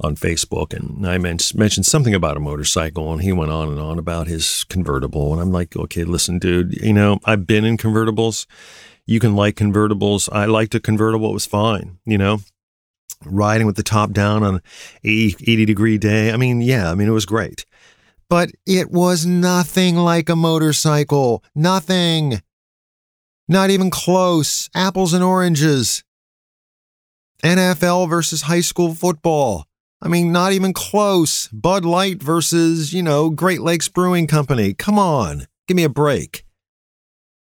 on 0.00 0.16
Facebook. 0.16 0.74
And 0.74 1.06
I 1.06 1.18
mentioned 1.18 1.86
something 1.86 2.14
about 2.14 2.36
a 2.36 2.40
motorcycle, 2.40 3.12
and 3.12 3.22
he 3.22 3.32
went 3.32 3.52
on 3.52 3.68
and 3.68 3.78
on 3.78 3.98
about 4.00 4.26
his 4.26 4.64
convertible. 4.64 5.32
And 5.32 5.40
I'm 5.40 5.52
like, 5.52 5.76
okay, 5.76 6.02
listen, 6.02 6.40
dude, 6.40 6.74
you 6.74 6.92
know, 6.92 7.20
I've 7.24 7.46
been 7.46 7.64
in 7.64 7.76
convertibles. 7.76 8.46
You 9.06 9.20
can 9.20 9.36
like 9.36 9.54
convertibles. 9.54 10.28
I 10.32 10.46
liked 10.46 10.74
a 10.74 10.80
convertible. 10.80 11.30
It 11.30 11.34
was 11.34 11.46
fine, 11.46 11.98
you 12.04 12.18
know? 12.18 12.40
Riding 13.24 13.66
with 13.66 13.76
the 13.76 13.82
top 13.82 14.12
down 14.12 14.42
on 14.42 14.62
80, 15.04 15.52
80 15.52 15.64
degree 15.64 15.98
day. 15.98 16.32
I 16.32 16.36
mean, 16.36 16.60
yeah, 16.60 16.90
I 16.90 16.94
mean, 16.94 17.08
it 17.08 17.12
was 17.12 17.26
great. 17.26 17.64
But 18.28 18.50
it 18.66 18.90
was 18.90 19.26
nothing 19.26 19.96
like 19.96 20.28
a 20.28 20.36
motorcycle. 20.36 21.42
Nothing. 21.54 22.42
Not 23.48 23.70
even 23.70 23.90
close. 23.90 24.70
Apples 24.74 25.12
and 25.12 25.24
oranges. 25.24 26.04
NFL 27.42 28.08
versus 28.08 28.42
high 28.42 28.60
school 28.60 28.94
football. 28.94 29.66
I 30.02 30.08
mean, 30.08 30.32
not 30.32 30.52
even 30.52 30.72
close. 30.72 31.48
Bud 31.48 31.84
Light 31.84 32.22
versus, 32.22 32.92
you 32.92 33.02
know, 33.02 33.28
Great 33.28 33.60
Lakes 33.60 33.88
Brewing 33.88 34.26
Company. 34.26 34.72
Come 34.72 34.98
on. 34.98 35.46
Give 35.66 35.76
me 35.76 35.84
a 35.84 35.90
break. 35.90 36.44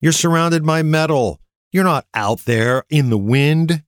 You're 0.01 0.11
surrounded 0.11 0.65
by 0.65 0.81
metal. 0.81 1.39
You're 1.71 1.83
not 1.83 2.05
out 2.13 2.39
there 2.39 2.83
in 2.89 3.09
the 3.09 3.17
wind. 3.17 3.83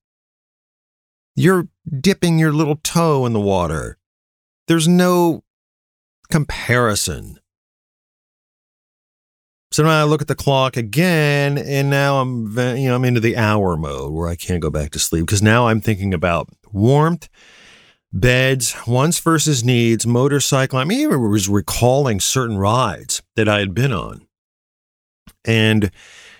You're 1.36 1.68
dipping 1.90 2.40
your 2.40 2.52
little 2.52 2.78
toe 2.78 3.26
in 3.26 3.34
the 3.34 3.40
water. 3.40 3.98
There's 4.68 4.88
no 4.88 5.44
comparison. 6.30 7.40
So 9.72 9.84
now 9.84 10.02
I 10.02 10.04
look 10.04 10.22
at 10.22 10.28
the 10.28 10.36
clock 10.36 10.76
again, 10.76 11.58
and 11.58 11.90
now 11.90 12.20
I'm 12.20 12.58
you 12.58 12.90
know 12.90 12.96
I'm 12.96 13.06
into 13.06 13.22
the 13.22 13.38
hour 13.38 13.78
mode 13.78 14.12
where 14.12 14.28
I 14.28 14.36
can't 14.36 14.62
go 14.62 14.70
back 14.70 14.92
to 14.92 15.00
sleep 15.00 15.26
because 15.26 15.42
now 15.42 15.68
I'm 15.68 15.80
thinking 15.80 16.14
about 16.14 16.50
warmth, 16.74 17.30
beds, 18.12 18.76
wants 18.86 19.20
versus 19.20 19.64
needs, 19.64 20.06
motorcycle. 20.06 20.78
I 20.78 20.84
mean, 20.84 21.14
I 21.14 21.16
was 21.16 21.48
recalling 21.48 22.20
certain 22.20 22.58
rides 22.58 23.22
that 23.38 23.48
I 23.48 23.60
had 23.60 23.74
been 23.74 23.94
on, 23.94 24.28
and 25.46 25.90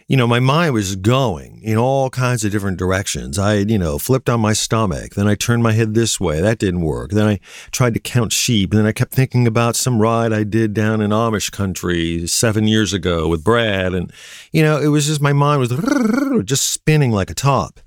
you 0.08 0.18
know, 0.18 0.28
my 0.28 0.40
mind 0.40 0.74
was 0.74 0.96
going 0.96 1.62
in 1.62 1.78
all 1.78 2.10
kinds 2.10 2.44
of 2.44 2.52
different 2.52 2.78
directions. 2.78 3.38
I, 3.40 3.56
you 3.56 3.78
know, 3.78 3.98
flipped 3.98 4.30
on 4.30 4.40
my 4.40 4.54
stomach. 4.54 5.16
Then 5.16 5.28
I 5.28 5.36
turned 5.36 5.64
my 5.64 5.72
head 5.72 5.94
this 5.94 6.20
way. 6.20 6.42
That 6.42 6.60
didn't 6.60 6.82
work. 6.82 7.12
Then 7.12 7.28
I 7.28 7.40
tried 7.72 7.94
to 7.94 8.00
count 8.00 8.34
sheep. 8.34 8.72
And 8.72 8.80
then 8.80 8.88
I 8.88 8.92
kept 8.92 9.14
thinking 9.14 9.48
about 9.48 9.76
some 9.76 10.02
ride 10.02 10.34
I 10.34 10.44
did 10.44 10.74
down 10.74 11.02
in 11.02 11.12
Amish 11.12 11.52
country 11.52 12.28
seven 12.28 12.68
years 12.68 12.94
ago 12.94 13.28
with 13.28 13.44
Brad. 13.44 13.94
And, 13.94 14.12
you 14.52 14.64
know, 14.64 14.80
it 14.80 14.88
was 14.88 15.08
just 15.08 15.22
my 15.22 15.34
mind 15.34 15.60
was 15.60 16.44
just 16.46 16.70
spinning 16.70 17.12
like 17.12 17.30
a 17.30 17.36
top. 17.36 17.80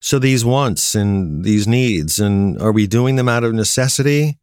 So 0.00 0.18
these 0.18 0.44
wants 0.44 0.96
and 0.96 1.44
these 1.44 1.68
needs, 1.68 2.18
and 2.18 2.60
are 2.60 2.72
we 2.72 2.88
doing 2.88 3.14
them 3.14 3.28
out 3.28 3.44
of 3.44 3.54
necessity? 3.54 4.40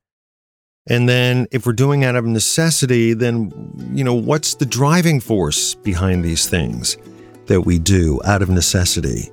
And 0.89 1.07
then 1.07 1.45
if 1.51 1.67
we're 1.67 1.73
doing 1.73 2.03
out 2.03 2.15
of 2.15 2.25
necessity, 2.25 3.13
then, 3.13 3.53
you 3.93 4.03
know, 4.03 4.15
what's 4.15 4.55
the 4.55 4.65
driving 4.65 5.19
force 5.19 5.75
behind 5.75 6.25
these 6.25 6.49
things 6.49 6.97
that 7.45 7.61
we 7.61 7.77
do 7.77 8.19
out 8.25 8.41
of 8.41 8.49
necessity? 8.49 9.29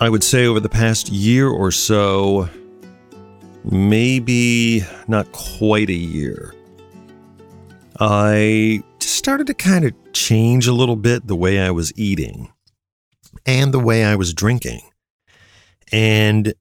I 0.00 0.08
would 0.08 0.22
say 0.22 0.46
over 0.46 0.60
the 0.60 0.68
past 0.68 1.08
year 1.08 1.48
or 1.48 1.72
so, 1.72 2.48
maybe 3.64 4.84
not 5.08 5.32
quite 5.32 5.88
a 5.88 5.94
year, 5.94 6.54
I 7.98 8.84
started 9.00 9.48
to 9.48 9.54
kind 9.54 9.84
of 9.84 9.92
change 10.12 10.68
a 10.68 10.72
little 10.72 10.96
bit 10.96 11.26
the 11.26 11.34
way 11.34 11.58
I 11.58 11.72
was 11.72 11.92
eating 11.98 12.53
and 13.46 13.72
the 13.72 13.78
way 13.78 14.04
I 14.04 14.16
was 14.16 14.34
drinking. 14.34 14.80
And 15.92 16.54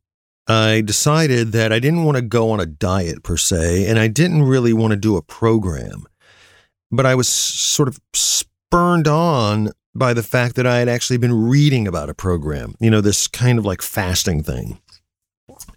I 0.48 0.82
decided 0.82 1.54
that 1.54 1.72
I 1.72 1.80
didn't 1.80 2.04
want 2.04 2.18
to 2.18 2.22
go 2.22 2.52
on 2.52 2.60
a 2.60 2.66
diet 2.66 3.24
per 3.24 3.38
se, 3.38 3.88
and 3.88 3.98
I 3.98 4.08
didn't 4.08 4.44
really 4.44 4.74
want 4.74 4.92
to 4.92 4.98
do 4.98 5.16
a 5.16 5.22
program. 5.22 6.06
But 6.92 7.06
I 7.06 7.16
was 7.16 7.30
sort 7.30 7.88
of 7.88 8.00
spurned 8.14 9.08
on 9.08 9.70
by 9.96 10.14
the 10.14 10.24
fact 10.24 10.56
that 10.56 10.68
I 10.68 10.78
had 10.78 10.90
actually 10.90 11.18
been 11.18 11.34
reading 11.34 11.88
about 11.88 12.10
a 12.10 12.14
program, 12.14 12.76
you 12.80 12.90
know, 12.90 13.02
this 13.02 13.28
kind 13.28 13.58
of 13.60 13.66
like 13.66 13.82
fasting 13.82 14.44
thing. 14.44 14.80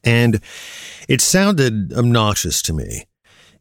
And 0.03 0.41
it 1.09 1.21
sounded 1.21 1.93
obnoxious 1.93 2.63
to 2.63 2.73
me. 2.73 3.05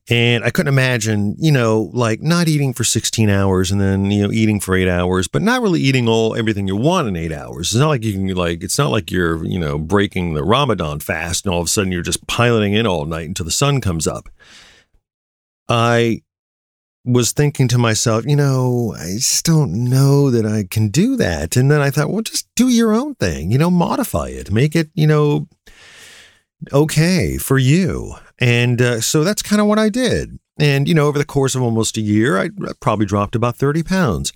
And 0.08 0.44
I 0.44 0.52
couldn't 0.52 0.72
imagine, 0.72 1.36
you 1.40 1.52
know, 1.52 1.90
like 1.94 2.22
not 2.22 2.48
eating 2.48 2.74
for 2.74 2.84
16 2.84 3.28
hours 3.28 3.72
and 3.72 3.82
then, 3.82 4.12
you 4.12 4.22
know, 4.22 4.32
eating 4.32 4.60
for 4.60 4.76
eight 4.76 4.88
hours, 4.88 5.28
but 5.28 5.42
not 5.42 5.64
really 5.64 5.82
eating 5.82 6.08
all 6.08 6.36
everything 6.36 6.68
you 6.68 6.76
want 6.76 7.08
in 7.08 7.16
eight 7.16 7.32
hours. 7.32 7.70
It's 7.70 7.80
not 7.80 7.88
like 7.88 8.04
you 8.04 8.14
can 8.14 8.28
like, 8.36 8.64
it's 8.64 8.78
not 8.78 8.92
like 8.92 9.10
you're, 9.10 9.44
you 9.44 9.58
know, 9.58 9.80
breaking 9.80 10.36
the 10.36 10.44
Ramadan 10.44 11.00
fast 11.00 11.46
and 11.46 11.54
all 11.54 11.62
of 11.62 11.66
a 11.66 11.70
sudden 11.70 11.92
you're 11.92 12.04
just 12.04 12.28
piloting 12.28 12.74
in 12.74 12.86
all 12.86 13.06
night 13.06 13.28
until 13.28 13.46
the 13.46 13.52
sun 13.52 13.82
comes 13.82 14.06
up. 14.06 14.30
I 15.68 16.22
was 17.04 17.32
thinking 17.32 17.68
to 17.70 17.80
myself, 17.80 18.26
you 18.28 18.36
know, 18.36 18.96
I 18.96 19.14
just 19.16 19.44
don't 19.44 19.72
know 19.90 20.30
that 20.30 20.46
I 20.46 20.66
can 20.70 20.90
do 20.90 21.16
that. 21.16 21.56
And 21.56 21.72
then 21.72 21.82
I 21.82 21.90
thought, 21.90 22.12
well, 22.12 22.22
just 22.22 22.48
do 22.56 22.70
your 22.70 22.94
own 22.94 23.16
thing, 23.16 23.52
you 23.52 23.58
know, 23.58 23.72
modify 23.72 24.28
it, 24.28 24.52
make 24.52 24.76
it, 24.76 24.90
you 24.94 25.08
know, 25.08 25.48
okay 26.72 27.38
for 27.38 27.58
you. 27.58 28.16
And 28.40 28.82
uh, 28.82 29.02
so 29.02 29.24
that's 29.24 29.42
kind 29.42 29.62
of 29.62 29.68
what 29.68 29.80
I 29.80 29.90
did. 29.90 30.40
And, 30.58 30.88
you 30.88 30.94
know, 30.94 31.08
over 31.08 31.18
the 31.18 31.26
course 31.26 31.56
of 31.56 31.62
almost 31.62 31.98
a 31.98 32.02
year, 32.02 32.38
I 32.38 32.50
probably 32.80 33.06
dropped 33.06 33.36
about 33.36 33.58
30 33.58 33.84
pounds. 33.84 34.34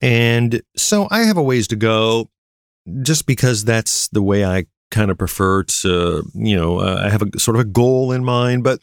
And 0.00 0.62
so 0.76 1.08
I 1.10 1.20
have 1.20 1.36
a 1.36 1.42
ways 1.42 1.68
to 1.68 1.76
go 1.76 2.30
just 3.02 3.26
because 3.26 3.64
that's 3.64 4.08
the 4.08 4.22
way 4.22 4.44
I 4.44 4.66
kind 4.90 5.10
of 5.10 5.18
prefer 5.18 5.62
to, 5.62 6.24
you 6.34 6.56
know, 6.56 6.80
uh, 6.80 7.02
I 7.04 7.10
have 7.10 7.22
a 7.22 7.38
sort 7.38 7.56
of 7.56 7.60
a 7.60 7.64
goal 7.64 8.12
in 8.12 8.24
mind. 8.24 8.64
But 8.64 8.80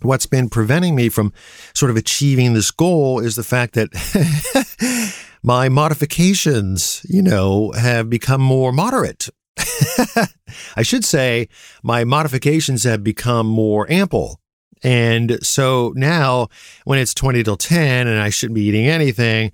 what's 0.00 0.26
been 0.26 0.50
preventing 0.50 0.94
me 0.94 1.08
from 1.08 1.32
sort 1.74 1.90
of 1.90 1.96
achieving 1.96 2.54
this 2.54 2.70
goal 2.70 3.20
is 3.20 3.36
the 3.36 3.44
fact 3.44 3.74
that 3.74 5.14
my 5.42 5.68
modifications, 5.68 7.04
you 7.08 7.22
know, 7.22 7.72
have 7.72 8.10
become 8.10 8.40
more 8.40 8.72
moderate. 8.72 9.28
I 10.76 10.82
should 10.82 11.04
say 11.04 11.48
my 11.82 12.04
modifications 12.04 12.84
have 12.84 13.04
become 13.04 13.46
more 13.46 13.90
ample. 13.90 14.40
And 14.84 15.38
so 15.44 15.92
now, 15.94 16.48
when 16.84 16.98
it's 16.98 17.14
20 17.14 17.44
till 17.44 17.56
10 17.56 18.08
and 18.08 18.18
I 18.18 18.30
shouldn't 18.30 18.56
be 18.56 18.62
eating 18.62 18.88
anything, 18.88 19.52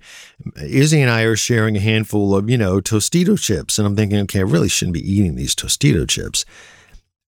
Izzy 0.59 1.01
and 1.01 1.11
I 1.11 1.21
are 1.21 1.35
sharing 1.35 1.77
a 1.77 1.79
handful 1.79 2.35
of, 2.35 2.49
you 2.49 2.57
know, 2.57 2.81
Tostito 2.81 3.39
chips. 3.39 3.77
And 3.77 3.85
I'm 3.85 3.95
thinking, 3.95 4.19
okay, 4.21 4.39
I 4.39 4.43
really 4.43 4.69
shouldn't 4.69 4.95
be 4.95 5.11
eating 5.11 5.35
these 5.35 5.53
Tostito 5.53 6.09
chips 6.09 6.45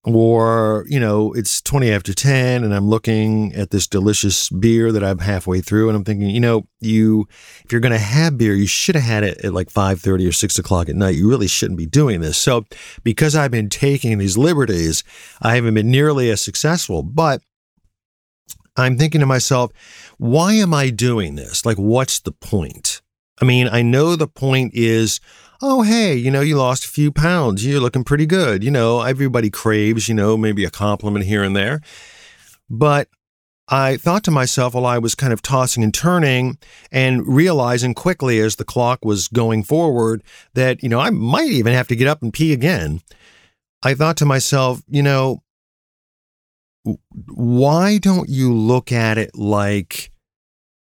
or 0.04 0.84
you 0.88 0.98
know 0.98 1.32
it's 1.34 1.62
20 1.62 1.92
after 1.92 2.12
10 2.12 2.64
and 2.64 2.74
i'm 2.74 2.88
looking 2.88 3.54
at 3.54 3.70
this 3.70 3.86
delicious 3.86 4.48
beer 4.50 4.90
that 4.90 5.04
i'm 5.04 5.18
halfway 5.18 5.60
through 5.60 5.88
and 5.88 5.96
i'm 5.96 6.02
thinking 6.02 6.28
you 6.28 6.40
know 6.40 6.66
you 6.80 7.26
if 7.64 7.70
you're 7.70 7.80
going 7.80 7.92
to 7.92 7.98
have 7.98 8.36
beer 8.36 8.54
you 8.54 8.66
should 8.66 8.96
have 8.96 9.04
had 9.04 9.22
it 9.22 9.38
at 9.44 9.54
like 9.54 9.68
5.30 9.68 10.28
or 10.28 10.32
6 10.32 10.58
o'clock 10.58 10.88
at 10.88 10.96
night. 10.96 11.14
You 11.14 11.28
really 11.28 11.46
shouldn't 11.46 11.78
be 11.78 11.86
doing 11.86 12.20
this. 12.20 12.36
So 12.36 12.64
because 13.04 13.36
i've 13.36 13.52
been 13.52 13.68
taking 13.68 14.18
these 14.18 14.36
liberties 14.36 15.04
i 15.40 15.54
haven't 15.54 15.74
been 15.74 15.90
nearly 15.90 16.30
as 16.30 16.40
successful 16.40 17.02
but 17.04 17.40
i'm 18.76 18.98
thinking 18.98 19.20
to 19.20 19.26
myself 19.26 19.70
why 20.18 20.54
am 20.54 20.74
i 20.74 20.90
doing 20.90 21.36
this? 21.36 21.64
Like 21.64 21.76
what's 21.76 22.20
the 22.20 22.32
point 22.32 23.01
i 23.42 23.44
mean 23.44 23.68
i 23.68 23.82
know 23.82 24.16
the 24.16 24.26
point 24.26 24.72
is 24.74 25.20
oh, 25.62 25.82
hey, 25.82 26.14
you 26.14 26.30
know, 26.30 26.40
you 26.40 26.56
lost 26.56 26.84
a 26.84 26.88
few 26.88 27.12
pounds. 27.12 27.64
You're 27.64 27.80
looking 27.80 28.02
pretty 28.02 28.26
good. 28.26 28.64
You 28.64 28.70
know, 28.70 29.02
everybody 29.02 29.48
craves, 29.48 30.08
you 30.08 30.14
know, 30.14 30.36
maybe 30.36 30.64
a 30.64 30.70
compliment 30.70 31.24
here 31.24 31.44
and 31.44 31.54
there. 31.54 31.80
But 32.68 33.08
I 33.68 33.96
thought 33.96 34.24
to 34.24 34.32
myself 34.32 34.74
while 34.74 34.84
I 34.84 34.98
was 34.98 35.14
kind 35.14 35.32
of 35.32 35.40
tossing 35.40 35.84
and 35.84 35.94
turning 35.94 36.58
and 36.90 37.26
realizing 37.26 37.94
quickly 37.94 38.40
as 38.40 38.56
the 38.56 38.64
clock 38.64 39.04
was 39.04 39.28
going 39.28 39.62
forward 39.62 40.22
that, 40.54 40.82
you 40.82 40.88
know, 40.88 40.98
I 40.98 41.10
might 41.10 41.50
even 41.50 41.72
have 41.72 41.88
to 41.88 41.96
get 41.96 42.08
up 42.08 42.22
and 42.22 42.32
pee 42.32 42.52
again. 42.52 43.00
I 43.84 43.94
thought 43.94 44.16
to 44.18 44.26
myself, 44.26 44.82
you 44.88 45.02
know, 45.02 45.42
why 47.28 47.98
don't 47.98 48.28
you 48.28 48.52
look 48.52 48.90
at 48.90 49.16
it 49.16 49.36
like 49.36 50.10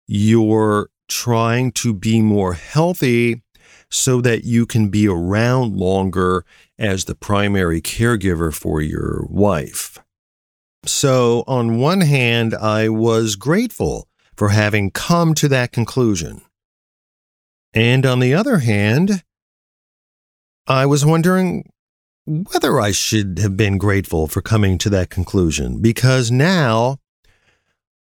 you're 0.09 0.91
trying 1.09 1.73
to 1.73 1.93
be 1.93 2.21
more 2.21 2.55
healthy 2.55 3.43
so 3.91 4.21
that 4.21 4.45
you 4.45 4.67
can 4.67 4.89
be 4.89 5.07
around 5.09 5.77
longer 5.77 6.45
as 6.79 7.05
the 7.05 7.15
primary 7.15 7.81
caregiver 7.81 8.53
for 8.53 8.81
your 8.81 9.25
wife. 9.29 9.99
So, 10.85 11.43
on 11.47 11.79
one 11.79 12.03
hand, 12.03 12.55
I 12.55 12.89
was 12.89 13.37
grateful 13.37 14.09
for 14.37 14.51
having 14.51 14.91
come 14.91 15.35
to 15.35 15.49
that 15.49 15.73
conclusion. 15.73 16.43
And 17.73 18.07
on 18.07 18.21
the 18.21 18.35
other 18.35 18.59
hand, 18.59 19.23
I 20.67 20.87
was 20.87 21.05
wondering 21.05 21.71
whether 22.27 22.81
I 22.81 22.91
should 22.91 23.39
have 23.39 23.57
been 23.57 23.79
grateful 23.79 24.27
for 24.27 24.43
coming 24.43 24.79
to 24.79 24.91
that 24.91 25.11
conclusion 25.11 25.81
because 25.81 26.31
now 26.31 26.99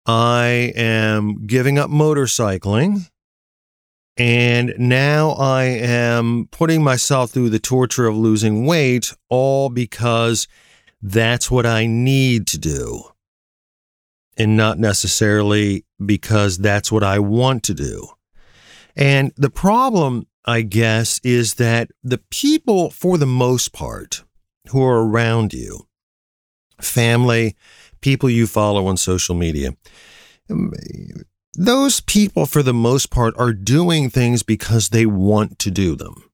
I 0.06 0.74
am 0.76 1.46
giving 1.48 1.80
up 1.80 1.89
motorcycling 1.89 3.10
and 4.16 4.76
now 4.78 5.32
I 5.32 5.63
am 5.63 6.48
putting 6.52 6.84
myself 6.84 7.32
through 7.32 7.50
the 7.50 7.60
torture 7.60 8.06
of 8.06 8.16
losing 8.16 8.66
weight, 8.66 9.12
all 9.28 9.70
because 9.70 10.48
that's 11.02 11.50
what 11.50 11.66
I 11.66 11.88
need 11.88 12.46
to 12.48 12.60
do. 12.60 13.04
And 14.38 14.56
not 14.56 14.78
necessarily 14.78 15.86
because 16.04 16.60
that's 16.60 16.92
what 16.92 17.04
I 17.04 17.20
want 17.20 17.63
to 17.63 17.74
do. 17.74 18.08
And 18.96 19.32
the 19.36 19.50
problem, 19.50 20.28
I 20.46 20.62
guess, 20.62 21.20
is 21.24 21.56
that 21.56 21.89
the 22.04 22.20
people, 22.30 22.92
for 22.92 23.18
the 23.18 23.26
most 23.26 23.74
part, 23.74 24.24
who 24.70 24.84
are 24.84 25.08
around 25.08 25.54
you, 25.54 25.88
family, 26.80 27.56
people 28.04 28.30
you 28.30 28.46
follow 28.46 28.86
on 28.86 28.98
social 28.98 29.34
media, 29.34 29.76
um, 30.50 30.72
those 31.56 32.02
people, 32.02 32.46
for 32.46 32.62
the 32.62 32.74
most 32.74 33.10
part, 33.10 33.34
are 33.38 33.54
doing 33.54 34.10
things 34.10 34.44
because 34.44 34.89
they 34.89 35.06
want 35.06 35.58
to 35.60 35.72
do 35.72 35.96
them. 35.96 36.30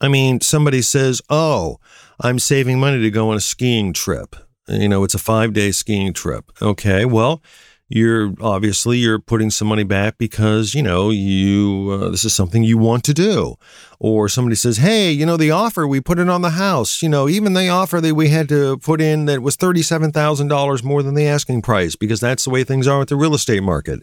I 0.00 0.08
mean, 0.08 0.40
somebody 0.40 0.80
says, 0.80 1.20
Oh, 1.28 1.78
I'm 2.20 2.38
saving 2.38 2.80
money 2.80 3.00
to 3.02 3.10
go 3.10 3.30
on 3.30 3.36
a 3.36 3.40
skiing 3.40 3.92
trip. 3.92 4.36
You 4.68 4.88
know, 4.88 5.04
it's 5.04 5.14
a 5.14 5.18
five 5.18 5.52
day 5.52 5.72
skiing 5.72 6.12
trip. 6.12 6.52
Okay, 6.62 7.04
well, 7.04 7.42
you're 7.90 8.32
obviously 8.40 8.98
you're 8.98 9.18
putting 9.18 9.50
some 9.50 9.66
money 9.66 9.82
back 9.82 10.16
because 10.16 10.74
you 10.74 10.82
know 10.82 11.10
you 11.10 11.90
uh, 11.90 12.08
this 12.08 12.24
is 12.24 12.32
something 12.32 12.62
you 12.62 12.78
want 12.78 13.04
to 13.04 13.12
do. 13.12 13.56
Or 13.98 14.28
somebody 14.28 14.54
says 14.54 14.78
hey 14.78 15.10
you 15.10 15.26
know 15.26 15.36
the 15.36 15.50
offer 15.50 15.86
we 15.86 16.00
put 16.00 16.20
it 16.20 16.28
on 16.28 16.42
the 16.42 16.50
house. 16.50 17.02
You 17.02 17.08
know 17.08 17.28
even 17.28 17.52
the 17.52 17.68
offer 17.68 18.00
that 18.00 18.14
we 18.14 18.28
had 18.28 18.48
to 18.50 18.78
put 18.78 19.00
in 19.00 19.26
that 19.26 19.42
was 19.42 19.56
$37,000 19.56 20.84
more 20.84 21.02
than 21.02 21.14
the 21.14 21.26
asking 21.26 21.62
price 21.62 21.96
because 21.96 22.20
that's 22.20 22.44
the 22.44 22.50
way 22.50 22.62
things 22.62 22.86
are 22.86 23.00
with 23.00 23.08
the 23.08 23.16
real 23.16 23.34
estate 23.34 23.62
market. 23.62 24.00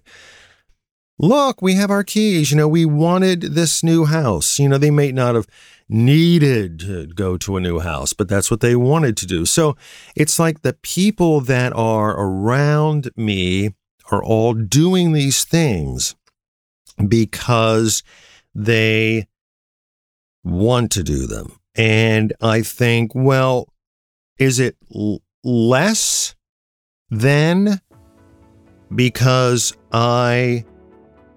Look 1.17 1.61
we 1.61 1.75
have 1.75 1.89
our 1.89 2.03
keys. 2.03 2.51
You 2.51 2.57
know 2.57 2.67
we 2.67 2.85
wanted 2.85 3.41
this 3.41 3.83
new 3.83 4.03
house. 4.03 4.59
You 4.59 4.67
know 4.67 4.77
they 4.77 4.91
may 4.91 5.13
not 5.13 5.35
have 5.35 5.47
needed 5.89 6.81
to 6.81 7.07
go 7.07 7.37
to 7.37 7.55
a 7.55 7.61
new 7.61 7.79
house, 7.79 8.11
but 8.11 8.27
that's 8.27 8.51
what 8.51 8.59
they 8.59 8.75
wanted 8.75 9.15
to 9.15 9.25
do. 9.25 9.45
So 9.45 9.77
it's 10.15 10.37
like 10.37 10.61
the 10.61 10.73
people 10.73 11.39
that 11.41 11.71
are 11.73 12.11
around 12.19 13.09
me 13.15 13.73
are 14.11 14.23
all 14.23 14.53
doing 14.53 15.11
these 15.11 15.43
things 15.43 16.15
because 17.07 18.03
they 18.55 19.27
want 20.43 20.91
to 20.93 21.03
do 21.03 21.27
them. 21.27 21.59
And 21.75 22.33
I 22.41 22.61
think, 22.61 23.13
well, 23.13 23.71
is 24.39 24.59
it 24.59 24.77
l- 24.95 25.21
less 25.43 26.35
than 27.09 27.81
because 28.93 29.73
I 29.91 30.65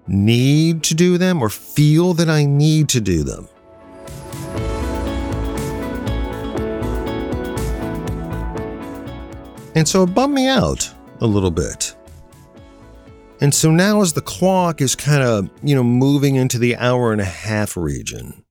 need 0.07 0.83
to 0.83 0.95
do 0.95 1.17
them 1.17 1.41
or 1.41 1.49
feel 1.49 2.13
that 2.15 2.29
I 2.29 2.45
need 2.45 2.89
to 2.89 3.01
do 3.01 3.23
them? 3.23 3.47
And 9.73 9.87
so 9.87 10.03
it 10.03 10.13
bummed 10.13 10.33
me 10.33 10.47
out 10.47 10.89
a 11.21 11.25
little 11.25 11.51
bit. 11.51 11.95
And 13.41 13.55
so 13.55 13.71
now, 13.71 14.01
as 14.01 14.13
the 14.13 14.21
clock 14.21 14.81
is 14.81 14.95
kind 14.95 15.23
of, 15.23 15.49
you 15.63 15.73
know, 15.73 15.83
moving 15.83 16.35
into 16.35 16.59
the 16.59 16.75
hour 16.75 17.11
and 17.11 17.19
a 17.19 17.25
half 17.25 17.75
region, 17.75 18.45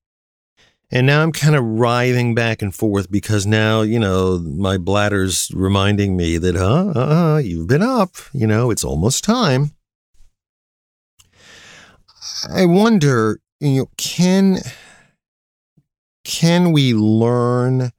and 0.91 1.07
now 1.07 1.23
I'm 1.23 1.31
kind 1.31 1.55
of 1.55 1.63
writhing 1.63 2.35
back 2.35 2.61
and 2.61 2.75
forth 2.75 3.09
because 3.09 3.47
now, 3.47 3.83
you 3.83 4.01
know, 4.01 4.39
my 4.41 4.79
bladder's 4.79 5.49
reminding 5.55 6.17
me 6.17 6.39
that, 6.39 6.57
huh, 6.57 6.93
uh, 6.97 7.35
uh, 7.35 7.39
you've 7.39 7.69
been 7.69 7.83
up, 7.83 8.17
you 8.33 8.49
know, 8.49 8.73
it's 8.73 8.83
almost 8.83 9.23
time. 9.23 9.71
I 12.53 12.65
wonder, 12.65 13.39
you 13.61 13.83
know, 13.83 13.91
can 13.97 14.59
can 16.25 16.73
we 16.73 16.95
learn 16.95 17.93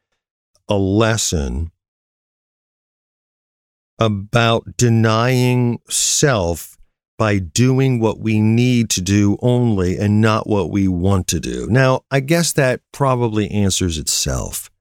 a 0.67 0.75
lesson 0.75 1.71
about 3.97 4.75
denying 4.75 5.80
self 5.89 6.71
by 7.22 7.38
doing 7.38 8.00
what 8.00 8.18
we 8.18 8.42
need 8.42 8.90
to 8.90 9.00
do 9.00 9.38
only 9.44 9.96
and 9.96 10.20
not 10.20 10.48
what 10.48 10.72
we 10.72 10.88
want 10.88 11.28
to 11.28 11.40
do. 11.40 11.68
Now, 11.70 12.02
I 12.10 12.20
guess 12.20 12.52
that 12.54 12.82
probably 12.92 13.48
answers 13.52 14.00
itself. 14.00 14.72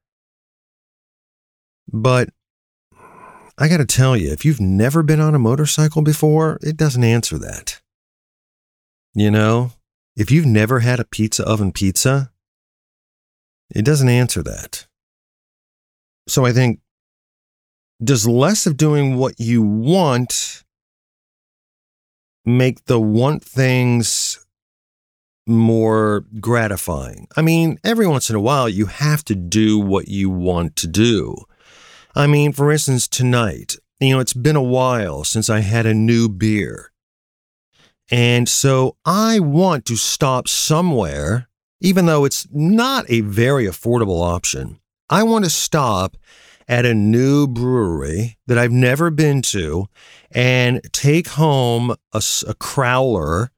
But 1.92 2.31
I 3.59 3.68
got 3.68 3.76
to 3.76 3.85
tell 3.85 4.16
you, 4.16 4.33
if 4.33 4.46
you've 4.46 4.59
never 4.59 5.03
been 5.03 5.20
on 5.20 5.35
a 5.35 5.38
motorcycle 5.38 6.00
before, 6.00 6.59
it 6.62 6.79
doesn't 6.79 7.05
answer 7.05 7.37
that. 7.37 7.83
You 9.12 9.31
know, 9.31 9.72
if 10.16 10.31
you've 10.31 10.46
never 10.46 10.81
had 10.81 10.98
a 10.98 11.05
pizza 11.05 11.46
oven 11.46 11.72
pizza, 11.72 12.33
it 13.68 13.85
doesn't 13.85 14.09
answer 14.09 14.42
that. 14.44 14.87
So 16.26 16.46
I 16.46 16.55
think 16.55 16.81
does 18.03 18.26
less 18.26 18.66
of 18.66 18.79
doing 18.79 19.18
what 19.18 19.35
you 19.38 19.61
want 19.61 20.64
make 22.44 22.85
the 22.87 23.00
want 23.00 23.44
things 23.44 24.44
more 25.46 26.24
gratifying. 26.40 27.26
I 27.37 27.42
mean, 27.42 27.79
every 27.85 28.07
once 28.07 28.31
in 28.31 28.37
a 28.37 28.40
while, 28.40 28.68
you 28.68 28.87
have 28.87 29.24
to 29.24 29.35
do 29.35 29.79
what 29.79 30.09
you 30.09 30.31
want 30.31 30.76
to 30.76 30.87
do. 30.87 31.37
I 32.14 32.26
mean, 32.26 32.53
for 32.53 32.70
instance, 32.72 33.09
tonight, 33.09 33.76
you 34.00 34.14
know, 34.14 34.20
it's 34.20 34.33
been 34.33 34.57
a 34.57 34.62
while 34.62 35.24
since 35.24 35.50
I 35.50 35.61
had 35.61 35.87
a 35.87 35.94
new 35.94 36.29
beer. 36.29 36.92
And 38.11 38.48
so 38.48 38.96
I 39.05 39.38
want 39.38 39.85
to 39.87 39.96
stop 39.96 40.48
somewhere, 40.48 41.48
even 41.81 42.07
though 42.07 42.24
it's 42.24 42.46
not 42.50 43.05
a 43.09 43.20
very 43.20 43.66
affordable 43.66 44.22
option. 44.22 44.81
I 45.09 45.22
want 45.22 45.44
to 45.44 45.50
stop 45.50 46.16
at 46.66 46.87
a 46.87 46.94
new 46.94 47.46
brewery 47.46 48.38
that 48.46 48.59
I've 48.59 48.72
never 48.72 49.11
been 49.11 49.42
to 49.42 49.87
and 50.32 50.80
take 50.92 51.28
home 51.28 51.90
a, 51.90 52.18
a 52.18 52.54
crowler 52.54 53.48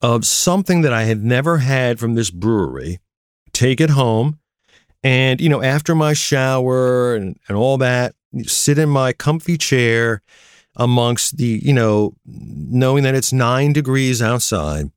of 0.00 0.24
something 0.24 0.82
that 0.82 0.92
I 0.92 1.04
had 1.04 1.22
never 1.22 1.58
had 1.58 2.00
from 2.00 2.14
this 2.14 2.30
brewery, 2.30 2.98
take 3.52 3.80
it 3.80 3.90
home, 3.90 4.38
and, 5.02 5.40
you 5.40 5.48
know, 5.48 5.62
after 5.62 5.94
my 5.94 6.12
shower 6.12 7.14
and, 7.14 7.38
and 7.48 7.56
all 7.56 7.78
that, 7.78 8.14
sit 8.44 8.78
in 8.78 8.88
my 8.88 9.12
comfy 9.12 9.58
chair 9.58 10.22
amongst 10.76 11.36
the, 11.36 11.60
you 11.62 11.72
know, 11.72 12.14
knowing 12.24 13.02
that 13.04 13.14
it's 13.14 13.32
nine 13.32 13.72
degrees 13.72 14.22
outside 14.22 14.90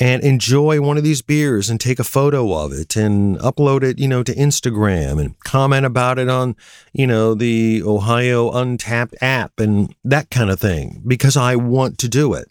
and 0.00 0.22
enjoy 0.22 0.80
one 0.80 0.96
of 0.96 1.02
these 1.02 1.22
beers 1.22 1.68
and 1.68 1.80
take 1.80 1.98
a 1.98 2.04
photo 2.04 2.52
of 2.54 2.72
it 2.72 2.94
and 2.96 3.36
upload 3.38 3.82
it, 3.82 3.98
you 3.98 4.06
know, 4.06 4.22
to 4.22 4.34
Instagram 4.34 5.20
and 5.20 5.38
comment 5.40 5.84
about 5.84 6.18
it 6.18 6.28
on, 6.28 6.54
you 6.92 7.06
know, 7.06 7.34
the 7.34 7.82
Ohio 7.84 8.50
Untappd 8.50 9.14
app 9.20 9.58
and 9.58 9.94
that 10.04 10.30
kind 10.30 10.50
of 10.50 10.60
thing 10.60 11.02
because 11.06 11.36
I 11.36 11.56
want 11.56 11.98
to 11.98 12.08
do 12.08 12.34
it. 12.34 12.48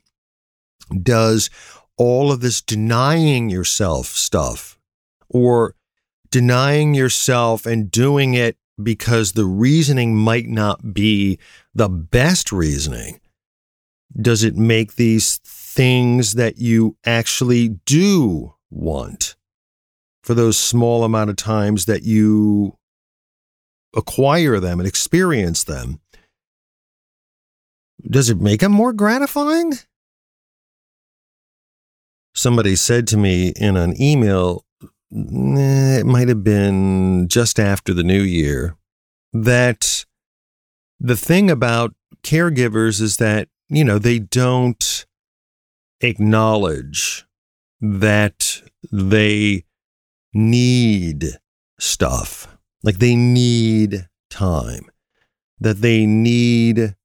Does 1.02 1.50
all 1.96 2.32
of 2.32 2.42
this 2.42 2.62
denying 2.62 3.50
yourself 3.50 4.08
stuff 4.08 4.78
or 5.30 5.76
denying 6.30 6.94
yourself 6.94 7.66
and 7.66 7.90
doing 7.90 8.34
it 8.34 8.58
because 8.82 9.32
the 9.32 9.46
reasoning 9.46 10.16
might 10.16 10.48
not 10.48 10.94
be 10.94 11.40
the 11.74 11.90
best 11.90 12.52
reasoning? 12.52 13.20
Does 14.20 14.44
it 14.44 14.56
make 14.56 14.96
these 14.96 15.40
things 15.78 16.34
that 16.34 16.58
you 16.58 16.98
actually 17.06 17.70
do 17.86 18.56
want 18.72 19.36
for 20.24 20.34
those 20.34 20.58
small 20.58 21.04
amount 21.04 21.30
of 21.30 21.36
times 21.36 21.86
that 21.86 22.02
you 22.02 22.76
acquire 23.96 24.60
them 24.60 24.80
and 24.80 24.88
experience 24.88 25.64
them? 25.64 26.02
Does 28.10 28.32
it 28.32 28.42
make 28.42 28.62
them 28.62 28.72
more 28.72 28.92
gratifying? 28.92 29.74
Somebody 32.34 32.76
said 32.76 33.06
to 33.10 33.18
me 33.18 33.54
in 33.56 33.78
an 33.78 34.02
email 34.02 34.66
it 35.12 36.06
might 36.06 36.28
have 36.28 36.44
been 36.44 37.28
just 37.30 37.60
after 37.60 37.94
the 37.94 38.04
new 38.04 38.22
year, 38.22 38.76
that 39.32 40.06
the 41.00 41.16
thing 41.16 41.52
about 41.52 41.94
caregivers 42.24 43.00
is 43.00 43.18
that, 43.18 43.48
you 43.70 43.86
know, 43.86 44.00
they 44.00 44.18
don't 44.18 45.06
acknowledge 46.02 47.26
that 47.82 48.62
they 48.92 49.66
need 50.34 51.26
stuff. 51.80 52.58
Like 52.84 53.00
they 53.00 53.16
need 53.16 54.08
time, 54.30 54.90
that 55.60 55.82
they 55.82 56.06
need 56.06 56.96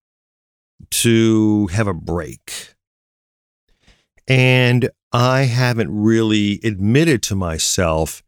to 0.90 1.66
have 1.68 1.86
a 1.86 1.94
break. 1.94 2.74
And 4.28 4.90
I 5.12 5.42
haven't 5.42 5.90
really 5.90 6.60
admitted 6.64 7.22
to 7.24 7.34
myself 7.34 8.22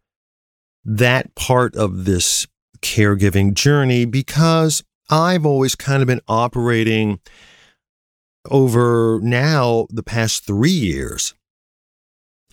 that 0.84 1.34
part 1.34 1.74
of 1.76 2.04
this 2.04 2.46
caregiving 2.82 3.54
journey 3.54 4.04
because 4.04 4.82
I've 5.10 5.46
always 5.46 5.74
kind 5.74 6.02
of 6.02 6.06
been 6.06 6.20
operating 6.28 7.20
over 8.50 9.20
now 9.22 9.86
the 9.90 10.02
past 10.02 10.46
three 10.46 10.70
years 10.70 11.34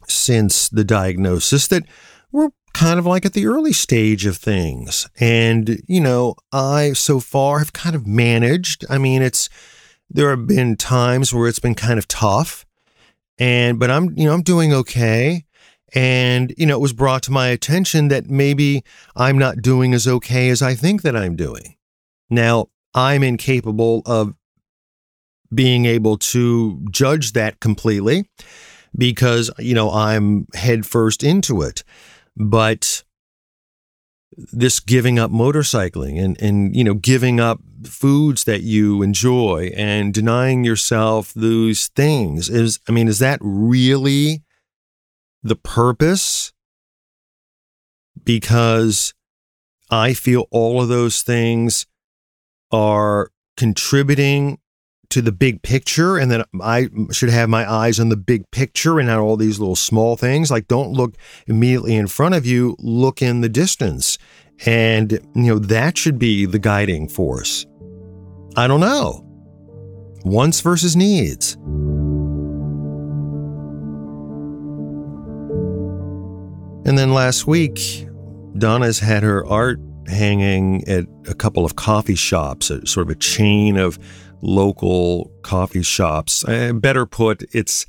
since 0.08 0.70
the 0.70 0.84
diagnosis 0.84 1.68
that 1.68 1.84
we're 2.32 2.50
kind 2.74 3.00
of 3.00 3.06
like 3.06 3.26
at 3.26 3.34
the 3.34 3.46
early 3.46 3.74
stage 3.74 4.26
of 4.26 4.38
things. 4.38 5.08
And, 5.20 5.82
you 5.88 6.00
know, 6.00 6.36
I 6.52 6.94
so 6.94 7.20
far 7.20 7.60
have 7.60 7.74
kind 7.74 7.96
of 7.96 8.08
managed. 8.08 8.86
I 8.90 8.98
mean, 8.98 9.22
it's, 9.22 9.50
there 10.10 10.30
have 10.30 10.48
been 10.48 10.78
times 10.78 11.34
where 11.34 11.48
it's 11.48 11.60
been 11.60 11.76
kind 11.76 12.00
of 12.00 12.08
tough 12.08 12.66
and 13.42 13.80
but 13.80 13.90
I'm 13.90 14.18
you 14.18 14.26
know 14.26 14.34
I'm 14.34 14.44
doing 14.44 14.72
okay 14.72 15.46
and 15.94 16.54
you 16.58 16.66
know 16.68 16.78
it 16.78 16.82
was 16.82 16.94
brought 16.94 17.24
to 17.24 17.32
my 17.32 17.48
attention 17.48 18.08
that 18.10 18.30
maybe 18.30 18.84
I'm 19.16 19.38
not 19.38 19.62
doing 19.62 19.94
as 19.94 20.08
okay 20.08 20.50
as 20.50 20.62
I 20.62 20.76
think 20.76 21.02
that 21.02 21.18
I'm 21.18 21.36
doing. 21.36 21.76
Now, 22.30 22.68
I'm 22.94 23.24
incapable 23.24 24.04
of 24.06 24.36
being 25.54 25.86
able 25.86 26.18
to 26.18 26.86
judge 26.92 27.34
that 27.34 27.60
completely 27.60 28.26
because 28.98 29.52
you 29.60 29.74
know 29.74 29.92
I'm 29.92 30.48
headfirst 30.54 31.24
into 31.24 31.62
it. 31.62 31.84
But 32.36 33.04
this 34.38 34.80
giving 34.80 35.20
up 35.20 35.32
motorcycling 35.32 36.24
and 36.24 36.42
and 36.42 36.76
you 36.76 36.84
know 36.84 36.94
giving 36.94 37.40
up 37.40 37.60
foods 37.84 38.46
that 38.46 38.62
you 38.62 39.02
enjoy 39.02 39.72
and 39.76 40.14
denying 40.14 40.64
yourself 40.64 41.34
those 41.36 41.88
things 41.88 42.50
is 42.50 42.80
i 42.88 42.92
mean 42.92 43.08
is 43.08 43.20
that 43.20 43.40
really 43.42 44.42
the 45.44 45.56
purpose 45.56 46.54
because 48.24 49.14
i 49.90 50.14
feel 50.14 50.48
all 50.50 50.82
of 50.82 50.88
those 50.88 51.24
things 51.24 51.86
are 52.72 53.32
contributing 53.58 54.58
to 55.12 55.22
the 55.22 55.32
big 55.32 55.62
picture 55.62 56.18
and 56.18 56.32
then 56.32 56.44
I 56.62 56.90
should 57.12 57.30
have 57.30 57.50
my 57.50 57.70
eyes 57.70 58.00
on 58.00 58.10
the 58.10 58.18
big 58.18 58.50
picture 58.52 59.00
and 59.00 59.08
not 59.08 59.20
all 59.20 59.38
these 59.38 59.60
little 59.60 59.76
small 59.76 60.16
things. 60.16 60.50
Like 60.50 60.68
don't 60.68 60.92
look 60.92 61.16
immediately 61.48 61.96
in 61.96 62.08
front 62.08 62.36
of 62.36 62.46
you, 62.46 62.76
look 62.80 63.22
in 63.22 63.42
the 63.42 63.50
distance. 63.50 64.18
And, 64.66 65.14
you 65.36 65.44
know, 65.44 65.60
that 65.60 65.98
should 65.98 66.20
be 66.20 66.46
the 66.46 66.60
guiding 66.60 67.08
force. 67.08 67.66
I 68.56 68.68
don't 68.68 68.80
know. 68.80 69.26
Wants 70.24 70.62
versus 70.62 70.96
needs. 70.96 71.56
And 76.84 76.98
then 76.98 77.14
last 77.14 77.48
week, 77.48 78.08
Donna's 78.58 79.00
had 79.00 79.24
her 79.24 79.46
art 79.46 79.80
hanging 80.08 80.88
at 80.88 81.06
a 81.28 81.34
couple 81.34 81.66
of 81.66 81.76
coffee 81.76 82.16
shops, 82.16 82.70
a, 82.70 82.86
sort 82.86 83.08
of 83.08 83.12
a 83.12 83.16
chain 83.20 83.78
of 83.78 83.98
local 84.42 85.32
coffee 85.42 85.84
shops. 85.84 86.44
Better 86.74 87.06
put, 87.06 87.44
it's 87.52 87.86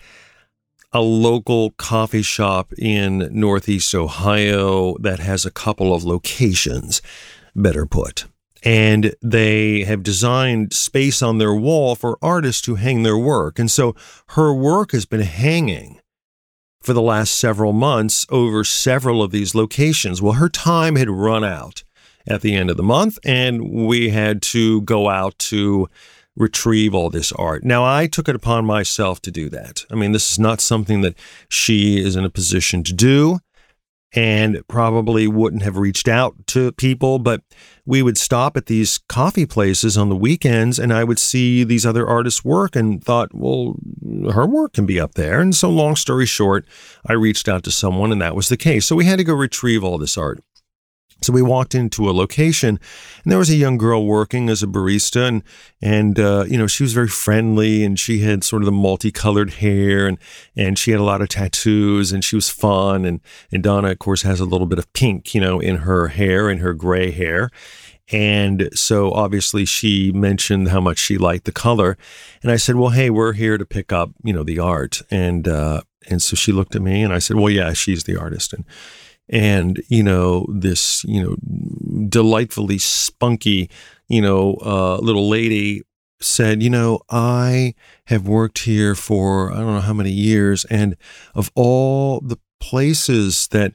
a 0.93 1.01
local 1.01 1.71
coffee 1.73 2.23
shop 2.23 2.73
in 2.79 3.29
Northeast 3.33 3.95
Ohio 3.95 4.97
that 4.99 5.21
has 5.21 5.47
a 5.47 5.51
couple 5.51 5.95
of 5.95 6.05
locations, 6.05 7.01
better 7.57 7.87
put. 7.87 8.27
And 8.63 9.15
they 9.23 9.85
have 9.85 10.03
designed 10.03 10.73
space 10.73 11.23
on 11.23 11.39
their 11.39 11.55
wall 11.55 11.97
for 11.97 12.19
artists 12.23 12.63
to 12.63 12.77
hang 12.77 13.03
their 13.03 13.19
work. 13.19 13.59
And 13.59 13.71
so 13.71 13.97
her 14.29 14.55
work 14.55 14.93
has 14.93 15.05
been 15.05 15.23
hanging 15.23 15.99
for 16.81 16.93
the 16.93 17.03
last 17.03 17.35
several 17.35 17.73
months 17.73 18.27
over 18.29 18.63
several 18.63 19.23
of 19.23 19.31
these 19.31 19.55
locations. 19.55 20.21
Well, 20.21 20.35
her 20.35 20.49
time 20.49 20.97
had 20.97 21.09
run 21.09 21.43
out 21.43 21.85
at 22.27 22.43
the 22.43 22.55
end 22.55 22.71
of 22.71 22.77
the 22.77 22.83
month, 22.85 23.19
and 23.25 23.69
we 23.69 24.11
had 24.11 24.43
to 24.43 24.83
go 24.83 25.09
out 25.09 25.37
to 25.39 25.89
retrieve 26.37 26.95
all 26.95 27.11
this 27.11 27.33
art. 27.33 27.65
Now, 27.65 27.85
I 27.85 28.07
took 28.07 28.29
it 28.29 28.35
upon 28.35 28.65
myself 28.65 29.21
to 29.23 29.31
do 29.31 29.49
that. 29.51 29.85
I 29.91 29.95
mean, 29.95 30.13
this 30.13 30.33
is 30.33 30.39
not 30.39 30.61
something 30.61 31.03
that 31.03 31.17
she 31.49 32.03
is 32.03 32.17
in 32.17 32.25
a 32.25 32.31
position 32.31 32.83
to 32.85 32.93
do 32.93 33.39
and 34.15 34.63
probably 34.69 35.27
wouldn't 35.27 35.63
have 35.63 35.79
reached 35.79 36.07
out 36.07 36.35
to 36.47 36.73
people, 36.73 37.19
but 37.19 37.43
we 37.87 38.03
would 38.03 38.19
stop 38.19 38.57
at 38.57 38.67
these 38.67 38.99
coffee 39.09 39.47
places 39.47 39.97
on 39.97 40.11
the 40.11 40.17
weekends 40.17 40.79
and 40.79 40.93
I 40.93 41.03
would 41.05 41.19
see 41.19 41.65
these 41.65 41.87
other 41.87 42.07
artists' 42.07 42.45
work 42.45 42.77
and 42.77 43.03
thought, 43.03 43.31
well, 43.33 43.77
her 44.33 44.47
work 44.47 44.75
can 44.75 44.85
be 44.85 45.01
up 45.01 45.15
there. 45.15 45.41
And 45.41 45.55
so, 45.55 45.71
long 45.71 45.97
story 45.97 46.27
short, 46.27 46.67
I 47.07 47.15
reached 47.15 47.49
out 47.49 47.65
to 47.65 47.71
someone 47.71 48.13
and 48.13 48.21
that 48.21 48.37
was 48.37 48.49
the 48.49 48.59
case. 48.59 48.85
So, 48.85 48.97
we 48.97 49.07
had 49.07 49.19
to 49.19 49.25
go 49.25 49.35
retrieve 49.35 49.83
all 49.83 49.97
this 49.97 50.19
art. 50.19 50.43
So 51.23 51.33
we 51.33 51.43
walked 51.43 51.75
into 51.75 52.11
a 52.11 52.13
location, 52.13 52.81
and 53.23 53.31
there 53.31 53.39
was 53.39 53.51
a 53.51 53.57
young 53.57 53.79
girl 53.79 54.05
working 54.05 54.51
as 54.51 54.63
a 54.63 54.67
barista, 54.67 55.29
and 55.29 55.43
and 55.81 56.19
uh, 56.19 56.45
you 56.49 56.59
know 56.59 56.67
she 56.67 56.83
was 56.83 56.93
very 56.93 57.09
friendly, 57.09 57.85
and 57.85 57.99
she 57.99 58.21
had 58.21 58.45
sort 58.45 58.63
of 58.63 58.67
the 58.67 58.73
multicolored 58.73 59.55
hair, 59.55 60.07
and 60.07 60.19
and 60.57 60.79
she 60.79 60.91
had 60.91 61.01
a 61.01 61.05
lot 61.05 61.23
of 61.23 61.29
tattoos, 61.29 62.13
and 62.13 62.25
she 62.25 62.37
was 62.37 62.51
fun, 62.51 63.05
and 63.05 63.21
and 63.51 63.63
Donna 63.63 63.91
of 63.91 63.99
course 63.99 64.23
has 64.23 64.41
a 64.41 64.45
little 64.45 64.67
bit 64.67 64.79
of 64.79 64.93
pink, 64.93 65.35
you 65.35 65.41
know, 65.41 65.61
in 65.61 65.77
her 65.77 66.09
hair 66.09 66.49
and 66.49 66.61
her 66.61 66.75
gray 66.75 67.11
hair, 67.13 67.51
And 68.13 68.69
so 68.75 69.11
obviously 69.13 69.65
she 69.65 70.13
mentioned 70.13 70.69
how 70.69 70.81
much 70.81 70.99
she 70.99 71.17
liked 71.19 71.45
the 71.45 71.53
color. 71.53 71.97
And 72.43 72.53
I 72.53 72.57
said, 72.57 72.77
well, 72.77 72.91
hey, 72.91 73.11
we're 73.11 73.33
here 73.33 73.57
to 73.57 73.65
pick 73.65 73.93
up, 73.93 74.11
you 74.23 74.33
know, 74.33 74.43
the 74.43 74.59
art. 74.59 75.03
And, 75.11 75.49
uh, 75.49 75.83
and 76.11 76.21
so 76.21 76.37
she 76.37 76.53
looked 76.53 76.75
at 76.77 76.83
me 76.83 77.03
and 77.03 77.13
I 77.13 77.19
said, 77.19 77.37
well, 77.37 77.51
yeah, 77.51 77.73
she's 77.73 78.05
the 78.05 78.19
artist. 78.19 78.53
And, 78.53 78.65
and, 79.29 79.83
you 79.89 80.03
know, 80.03 80.47
this, 80.49 81.05
you 81.05 81.23
know, 81.23 81.37
delightfully 82.09 82.79
spunky, 82.79 83.71
you 84.09 84.21
know, 84.21 84.59
uh, 84.65 84.99
little 84.99 85.29
lady 85.29 85.83
said, 86.21 86.63
you 86.63 86.71
know, 86.71 87.01
I 87.11 87.75
have 88.07 88.27
worked 88.27 88.61
here 88.61 88.95
for 88.95 89.53
I 89.53 89.57
don't 89.57 89.75
know 89.75 89.81
how 89.81 89.93
many 89.95 90.11
years, 90.11 90.65
and 90.67 90.97
of 91.35 91.51
all 91.55 92.21
the 92.21 92.39
places 92.61 93.49
that 93.49 93.75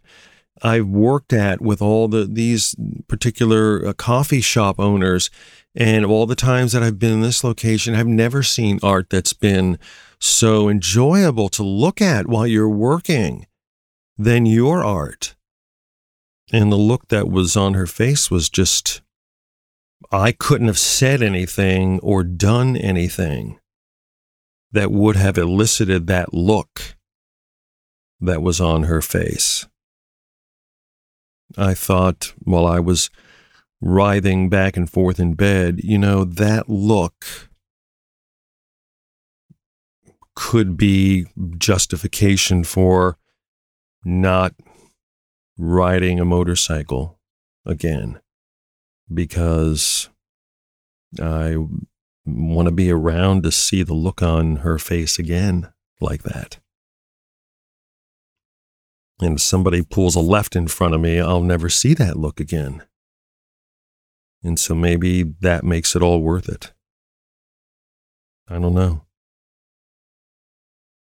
I've 0.64 0.88
worked 0.88 1.34
at 1.34 1.62
with 1.62 1.82
all 1.82 2.08
the 2.08 2.26
these 2.26 2.76
particular 3.08 3.86
uh, 3.86 3.94
coffee 3.94 4.42
shop 4.42 4.80
owners, 4.80 5.30
and 5.76 6.06
all 6.06 6.26
the 6.26 6.36
times 6.36 6.72
that 6.72 6.84
I've 6.84 7.00
been 7.00 7.14
in 7.14 7.22
this 7.22 7.44
location, 7.44 7.96
I've 7.96 8.08
never 8.08 8.44
seen 8.44 8.80
art 8.82 9.10
that's 9.10 9.34
been 9.34 9.78
so 10.20 10.68
enjoyable 10.70 11.50
to 11.50 11.64
look 11.64 12.02
at 12.02 12.28
while 12.28 12.48
you're 12.48 12.70
working 12.70 13.46
than 14.18 14.46
your 14.46 14.84
art. 14.84 15.36
And 16.52 16.72
the 16.72 16.78
look 16.78 17.10
that 17.10 17.30
was 17.30 17.58
on 17.58 17.74
her 17.74 17.88
face 17.88 18.32
was 18.32 18.50
just 18.50 19.02
I 20.12 20.32
couldn't 20.32 20.68
have 20.68 20.80
said 20.80 21.22
anything 21.22 22.00
or 22.00 22.24
done 22.24 22.78
anything 22.78 23.60
that 24.72 24.92
would 24.92 25.16
have 25.16 25.38
elicited 25.38 26.08
that 26.08 26.34
look 26.34 26.96
that 28.20 28.42
was 28.42 28.62
on 28.62 28.84
her 28.84 29.02
face. 29.02 29.68
I 31.58 31.74
thought 31.74 32.34
while 32.40 32.66
I 32.66 32.80
was 32.80 33.10
writhing 33.82 34.50
back 34.50 34.78
and 34.78 34.90
forth 34.90 35.20
in 35.20 35.34
bed, 35.34 35.82
you 35.84 35.98
know, 35.98 36.24
that 36.24 36.70
look 36.70 37.50
could 40.36 40.78
be 40.78 41.26
justification 41.58 42.64
for 42.64 43.18
not 44.06 44.54
riding 45.58 46.20
a 46.20 46.26
motorcycle 46.26 47.20
again 47.66 48.20
because 49.14 50.10
I 51.22 51.56
want 52.26 52.68
to 52.68 52.72
be 52.72 52.92
around 52.92 53.44
to 53.44 53.52
see 53.52 53.84
the 53.84 53.94
look 53.94 54.22
on 54.22 54.58
her 54.58 54.78
face 54.78 55.18
again 55.18 55.72
like 56.00 56.24
that. 56.24 56.60
And 59.20 59.36
if 59.36 59.42
somebody 59.42 59.82
pulls 59.82 60.16
a 60.16 60.20
left 60.20 60.56
in 60.56 60.68
front 60.68 60.94
of 60.94 61.02
me, 61.02 61.20
I'll 61.20 61.42
never 61.42 61.70
see 61.70 61.94
that 61.96 62.18
look 62.18 62.40
again. 62.40 62.84
And 64.44 64.60
so 64.60 64.76
maybe 64.76 65.24
that 65.24 65.64
makes 65.64 65.96
it 65.96 66.04
all 66.04 66.22
worth 66.22 66.48
it. 66.48 66.74
I 68.48 68.60
don't 68.60 68.76
know. 68.76 69.06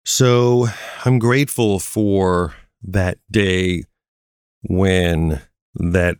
So 0.05 0.67
I'm 1.05 1.17
grateful 1.17 1.79
for 1.79 2.53
that 2.83 3.17
day 3.31 3.83
when 4.63 5.41
that 5.75 6.17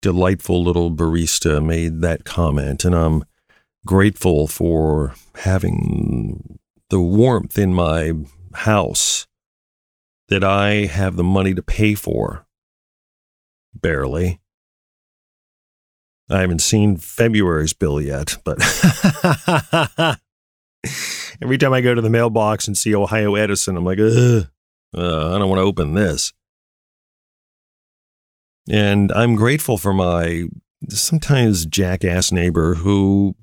delightful 0.00 0.62
little 0.62 0.90
barista 0.90 1.64
made 1.64 2.00
that 2.00 2.24
comment. 2.24 2.84
And 2.84 2.94
I'm 2.94 3.24
grateful 3.86 4.46
for 4.46 5.14
having 5.36 6.58
the 6.90 7.00
warmth 7.00 7.58
in 7.58 7.74
my 7.74 8.12
house 8.54 9.26
that 10.28 10.44
I 10.44 10.86
have 10.86 11.16
the 11.16 11.24
money 11.24 11.54
to 11.54 11.62
pay 11.62 11.94
for. 11.94 12.46
Barely. 13.74 14.40
I 16.30 16.40
haven't 16.40 16.60
seen 16.60 16.98
February's 16.98 17.72
bill 17.72 18.00
yet, 18.00 18.36
but 18.44 18.58
every 21.42 21.56
time 21.56 21.72
I 21.72 21.80
go 21.80 21.94
to 21.94 22.02
the 22.02 22.10
mailbox 22.10 22.66
and 22.68 22.76
see 22.76 22.94
Ohio 22.94 23.34
Edison, 23.34 23.78
I'm 23.78 23.84
like, 23.86 23.98
uh, 23.98 24.42
I 24.94 25.38
don't 25.38 25.48
want 25.48 25.58
to 25.58 25.64
open 25.64 25.94
this. 25.94 26.34
And 28.68 29.10
I'm 29.12 29.34
grateful 29.34 29.78
for 29.78 29.92
my 29.92 30.44
sometimes 30.88 31.66
jackass 31.66 32.30
neighbor 32.30 32.74
who 32.74 33.34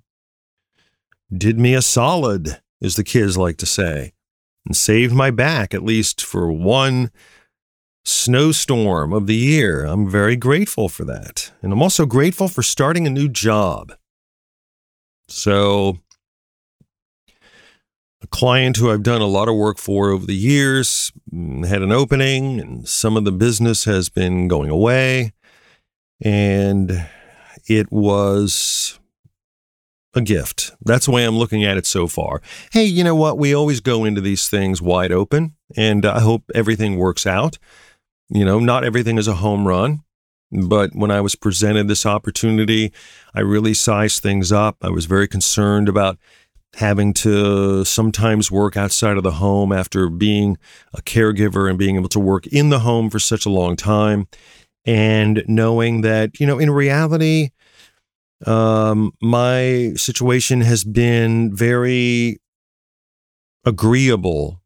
did 1.36 1.60
me 1.60 1.74
a 1.74 1.82
solid, 1.82 2.62
as 2.82 2.96
the 2.96 3.04
kids 3.04 3.38
like 3.38 3.58
to 3.58 3.66
say, 3.66 4.14
and 4.66 4.76
saved 4.76 5.14
my 5.14 5.32
back 5.32 5.74
at 5.74 5.84
least 5.84 6.24
for 6.24 6.52
one 6.52 7.12
snowstorm 8.04 9.12
of 9.12 9.26
the 9.26 9.36
year. 9.36 9.84
I'm 9.84 10.10
very 10.10 10.36
grateful 10.36 10.90
for 10.90 11.04
that. 11.06 11.52
And 11.62 11.74
I'm 11.74 11.82
also 11.82 12.06
grateful 12.06 12.48
for 12.48 12.62
starting 12.62 13.08
a 13.08 13.10
new 13.10 13.28
job. 13.28 13.94
So, 15.28 15.98
client 18.26 18.78
who 18.78 18.92
I've 18.92 19.04
done 19.04 19.22
a 19.22 19.28
lot 19.28 19.48
of 19.48 19.56
work 19.56 19.78
for 19.78 20.10
over 20.10 20.26
the 20.26 20.36
years 20.36 21.12
mm, 21.34 21.66
had 21.66 21.82
an 21.82 21.92
opening, 21.92 22.60
and 22.60 22.88
some 22.88 23.18
of 23.18 23.26
the 23.26 23.32
business 23.32 23.86
has 23.86 24.10
been 24.10 24.48
going 24.48 24.70
away. 24.70 25.34
And 26.22 27.08
it 27.68 27.92
was 27.92 29.00
a 30.14 30.22
gift. 30.22 30.72
That's 30.84 31.06
the 31.06 31.12
way 31.12 31.26
I'm 31.26 31.38
looking 31.38 31.64
at 31.64 31.78
it 31.78 31.86
so 31.86 32.08
far. 32.08 32.42
Hey, 32.72 32.86
you 32.86 33.04
know 33.04 33.16
what? 33.16 33.38
We 33.38 33.54
always 33.54 33.82
go 33.82 34.06
into 34.06 34.22
these 34.22 34.48
things 34.48 34.82
wide 34.82 35.12
open, 35.12 35.56
and 35.76 36.06
I 36.06 36.22
hope 36.22 36.44
everything 36.56 36.98
works 36.98 37.26
out. 37.28 37.58
You 38.30 38.46
know, 38.46 38.60
not 38.60 38.84
everything 38.84 39.18
is 39.18 39.28
a 39.28 39.36
home 39.36 39.68
run, 39.68 40.04
but 40.52 40.92
when 40.94 41.12
I 41.12 41.22
was 41.22 41.36
presented 41.36 41.88
this 41.88 42.06
opportunity, 42.06 42.94
I 43.34 43.42
really 43.42 43.74
sized 43.74 44.24
things 44.24 44.52
up. 44.52 44.78
I 44.82 44.90
was 44.90 45.06
very 45.06 45.28
concerned 45.28 45.90
about 45.90 46.18
having 46.76 47.14
to 47.14 47.86
sometimes 47.86 48.52
work 48.52 48.76
outside 48.76 49.18
of 49.18 49.24
the 49.24 49.32
home 49.32 49.72
after 49.72 50.10
being 50.10 50.58
a 50.94 51.02
caregiver 51.02 51.70
and 51.70 51.80
being 51.80 51.96
able 51.96 52.10
to 52.10 52.20
work 52.20 52.46
in 52.48 52.70
the 52.70 52.80
home 52.80 53.10
for 53.10 53.20
such 53.20 53.46
a 53.46 53.50
long 53.50 53.76
time. 53.76 54.28
And 54.86 55.44
knowing 55.48 56.02
that, 56.02 56.40
you 56.40 56.46
know, 56.46 56.60
in 56.60 56.70
reality, 56.70 57.50
um, 58.46 59.14
my 59.22 59.94
situation 59.96 60.62
has 60.62 60.84
been 60.84 61.56
very 61.56 62.40
agreeable 63.64 64.62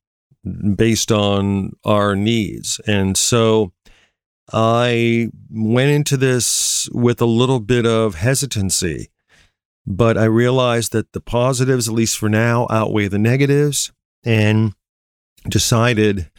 based 0.75 1.11
on 1.11 1.73
our 1.85 2.15
needs. 2.15 2.79
And 2.87 3.15
so 3.15 3.71
I 4.51 5.29
went 5.51 5.91
into 5.91 6.17
this 6.17 6.89
with 6.91 7.21
a 7.21 7.25
little 7.25 7.59
bit 7.59 7.85
of 7.85 8.15
hesitancy, 8.15 9.09
but 9.89 10.19
I 10.19 10.25
realized 10.25 10.91
that 10.91 11.13
the 11.13 11.19
positives, 11.19 11.87
at 11.87 11.95
least 11.95 12.15
for 12.15 12.29
now, 12.29 12.67
outweigh 12.69 13.07
the 13.07 13.17
negatives 13.17 13.91
and 14.23 14.75
decided 15.49 16.29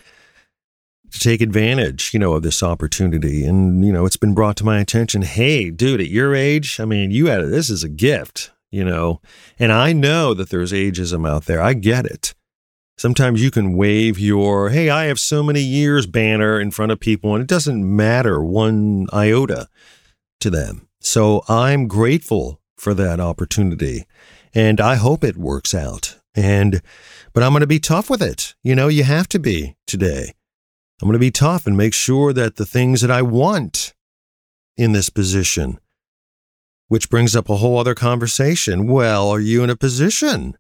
to 1.10 1.18
take 1.18 1.40
advantage, 1.40 2.14
you 2.14 2.20
know, 2.20 2.34
of 2.34 2.44
this 2.44 2.62
opportunity. 2.62 3.44
And, 3.44 3.84
you 3.84 3.92
know, 3.92 4.06
it's 4.06 4.16
been 4.16 4.34
brought 4.34 4.56
to 4.58 4.64
my 4.64 4.78
attention, 4.78 5.22
hey, 5.22 5.70
dude, 5.70 6.00
at 6.00 6.08
your 6.08 6.32
age, 6.32 6.78
I 6.78 6.84
mean, 6.84 7.10
you 7.10 7.26
had 7.26 7.42
this 7.46 7.68
is 7.68 7.82
a 7.82 7.88
gift, 7.88 8.52
you 8.70 8.84
know. 8.84 9.20
And 9.58 9.72
I 9.72 9.92
know 9.92 10.32
that 10.32 10.50
there's 10.50 10.70
ageism 10.70 11.28
out 11.28 11.46
there. 11.46 11.60
I 11.60 11.72
get 11.72 12.06
it. 12.06 12.34
Sometimes 12.96 13.42
you 13.42 13.50
can 13.50 13.76
wave 13.76 14.16
your, 14.16 14.70
hey, 14.70 14.90
I 14.90 15.06
have 15.06 15.18
so 15.18 15.42
many 15.42 15.60
years 15.60 16.06
banner 16.06 16.60
in 16.60 16.70
front 16.70 16.92
of 16.92 17.00
people, 17.00 17.34
and 17.34 17.42
it 17.42 17.48
doesn't 17.48 17.96
matter 17.96 18.44
one 18.44 19.08
iota 19.12 19.66
to 20.38 20.50
them. 20.50 20.86
So 21.00 21.42
I'm 21.48 21.88
grateful 21.88 22.59
for 22.80 22.94
that 22.94 23.20
opportunity. 23.20 24.06
And 24.54 24.80
I 24.80 24.96
hope 24.96 25.22
it 25.22 25.36
works 25.36 25.74
out. 25.74 26.16
And, 26.34 26.80
but 27.34 27.42
I'm 27.42 27.52
going 27.52 27.60
to 27.60 27.66
be 27.66 27.78
tough 27.78 28.08
with 28.08 28.22
it. 28.22 28.54
You 28.62 28.74
know, 28.74 28.88
you 28.88 29.04
have 29.04 29.28
to 29.28 29.38
be 29.38 29.76
today. 29.86 30.32
I'm 31.00 31.06
going 31.06 31.12
to 31.12 31.18
be 31.18 31.30
tough 31.30 31.66
and 31.66 31.76
make 31.76 31.92
sure 31.94 32.32
that 32.32 32.56
the 32.56 32.66
things 32.66 33.02
that 33.02 33.10
I 33.10 33.22
want 33.22 33.94
in 34.76 34.92
this 34.92 35.10
position, 35.10 35.78
which 36.88 37.10
brings 37.10 37.36
up 37.36 37.50
a 37.50 37.56
whole 37.56 37.78
other 37.78 37.94
conversation. 37.94 38.86
Well, 38.86 39.28
are 39.28 39.40
you 39.40 39.62
in 39.62 39.70
a 39.70 39.76
position 39.76 40.56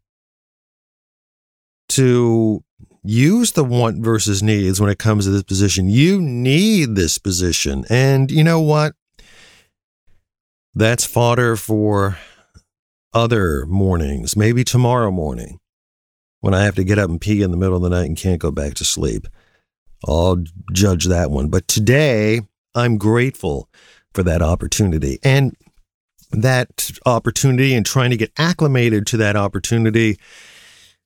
to 1.90 2.62
use 3.02 3.52
the 3.52 3.64
want 3.64 4.04
versus 4.04 4.42
needs 4.42 4.78
when 4.78 4.90
it 4.90 4.98
comes 4.98 5.24
to 5.24 5.30
this 5.30 5.42
position? 5.42 5.88
You 5.88 6.20
need 6.20 6.96
this 6.96 7.16
position. 7.18 7.84
And 7.88 8.30
you 8.30 8.44
know 8.44 8.60
what? 8.60 8.94
That's 10.74 11.04
fodder 11.04 11.56
for 11.56 12.18
other 13.12 13.66
mornings, 13.66 14.36
maybe 14.36 14.64
tomorrow 14.64 15.10
morning 15.10 15.58
when 16.40 16.54
I 16.54 16.64
have 16.64 16.76
to 16.76 16.84
get 16.84 16.98
up 16.98 17.10
and 17.10 17.20
pee 17.20 17.42
in 17.42 17.50
the 17.50 17.56
middle 17.56 17.76
of 17.76 17.82
the 17.82 17.90
night 17.90 18.06
and 18.06 18.16
can't 18.16 18.40
go 18.40 18.50
back 18.50 18.74
to 18.74 18.84
sleep. 18.84 19.26
I'll 20.06 20.42
judge 20.72 21.06
that 21.06 21.30
one. 21.30 21.48
But 21.48 21.68
today, 21.68 22.40
I'm 22.74 22.96
grateful 22.98 23.68
for 24.14 24.22
that 24.22 24.42
opportunity. 24.42 25.18
And 25.22 25.56
that 26.30 26.90
opportunity 27.04 27.74
and 27.74 27.84
trying 27.84 28.10
to 28.10 28.16
get 28.16 28.32
acclimated 28.38 29.06
to 29.08 29.16
that 29.18 29.36
opportunity 29.36 30.18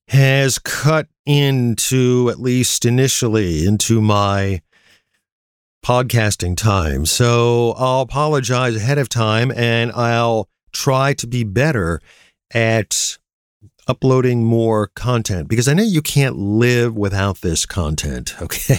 has 0.08 0.58
cut 0.58 1.08
into, 1.24 2.28
at 2.30 2.38
least 2.38 2.84
initially, 2.84 3.66
into 3.66 4.00
my 4.00 4.60
podcasting 5.84 6.56
time. 6.56 7.04
So 7.04 7.74
I'll 7.76 8.00
apologize 8.00 8.74
ahead 8.74 8.96
of 8.96 9.10
time 9.10 9.52
and 9.54 9.92
I'll 9.92 10.48
try 10.72 11.12
to 11.14 11.26
be 11.26 11.44
better 11.44 12.00
at 12.52 13.18
uploading 13.86 14.44
more 14.44 14.88
content 14.96 15.46
because 15.46 15.68
I 15.68 15.74
know 15.74 15.82
you 15.82 16.00
can't 16.00 16.36
live 16.36 16.96
without 16.96 17.42
this 17.42 17.66
content, 17.66 18.34
okay? 18.42 18.78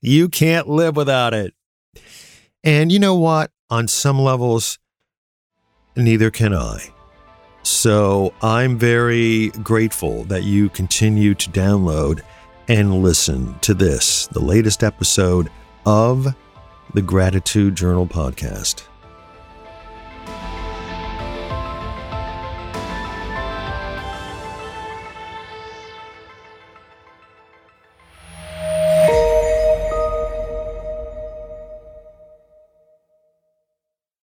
you 0.00 0.28
can't 0.28 0.68
live 0.68 0.94
without 0.96 1.34
it. 1.34 1.54
And 2.62 2.92
you 2.92 3.00
know 3.00 3.16
what? 3.16 3.50
On 3.68 3.88
some 3.88 4.20
levels, 4.20 4.78
neither 5.96 6.30
can 6.30 6.54
I. 6.54 6.92
So 7.64 8.32
I'm 8.42 8.78
very 8.78 9.48
grateful 9.48 10.22
that 10.24 10.44
you 10.44 10.68
continue 10.68 11.34
to 11.34 11.50
download 11.50 12.22
and 12.68 13.02
listen 13.02 13.58
to 13.60 13.74
this, 13.74 14.26
the 14.28 14.40
latest 14.40 14.82
episode 14.82 15.50
of 15.86 16.34
the 16.94 17.02
Gratitude 17.02 17.74
Journal 17.74 18.06
podcast. 18.06 18.84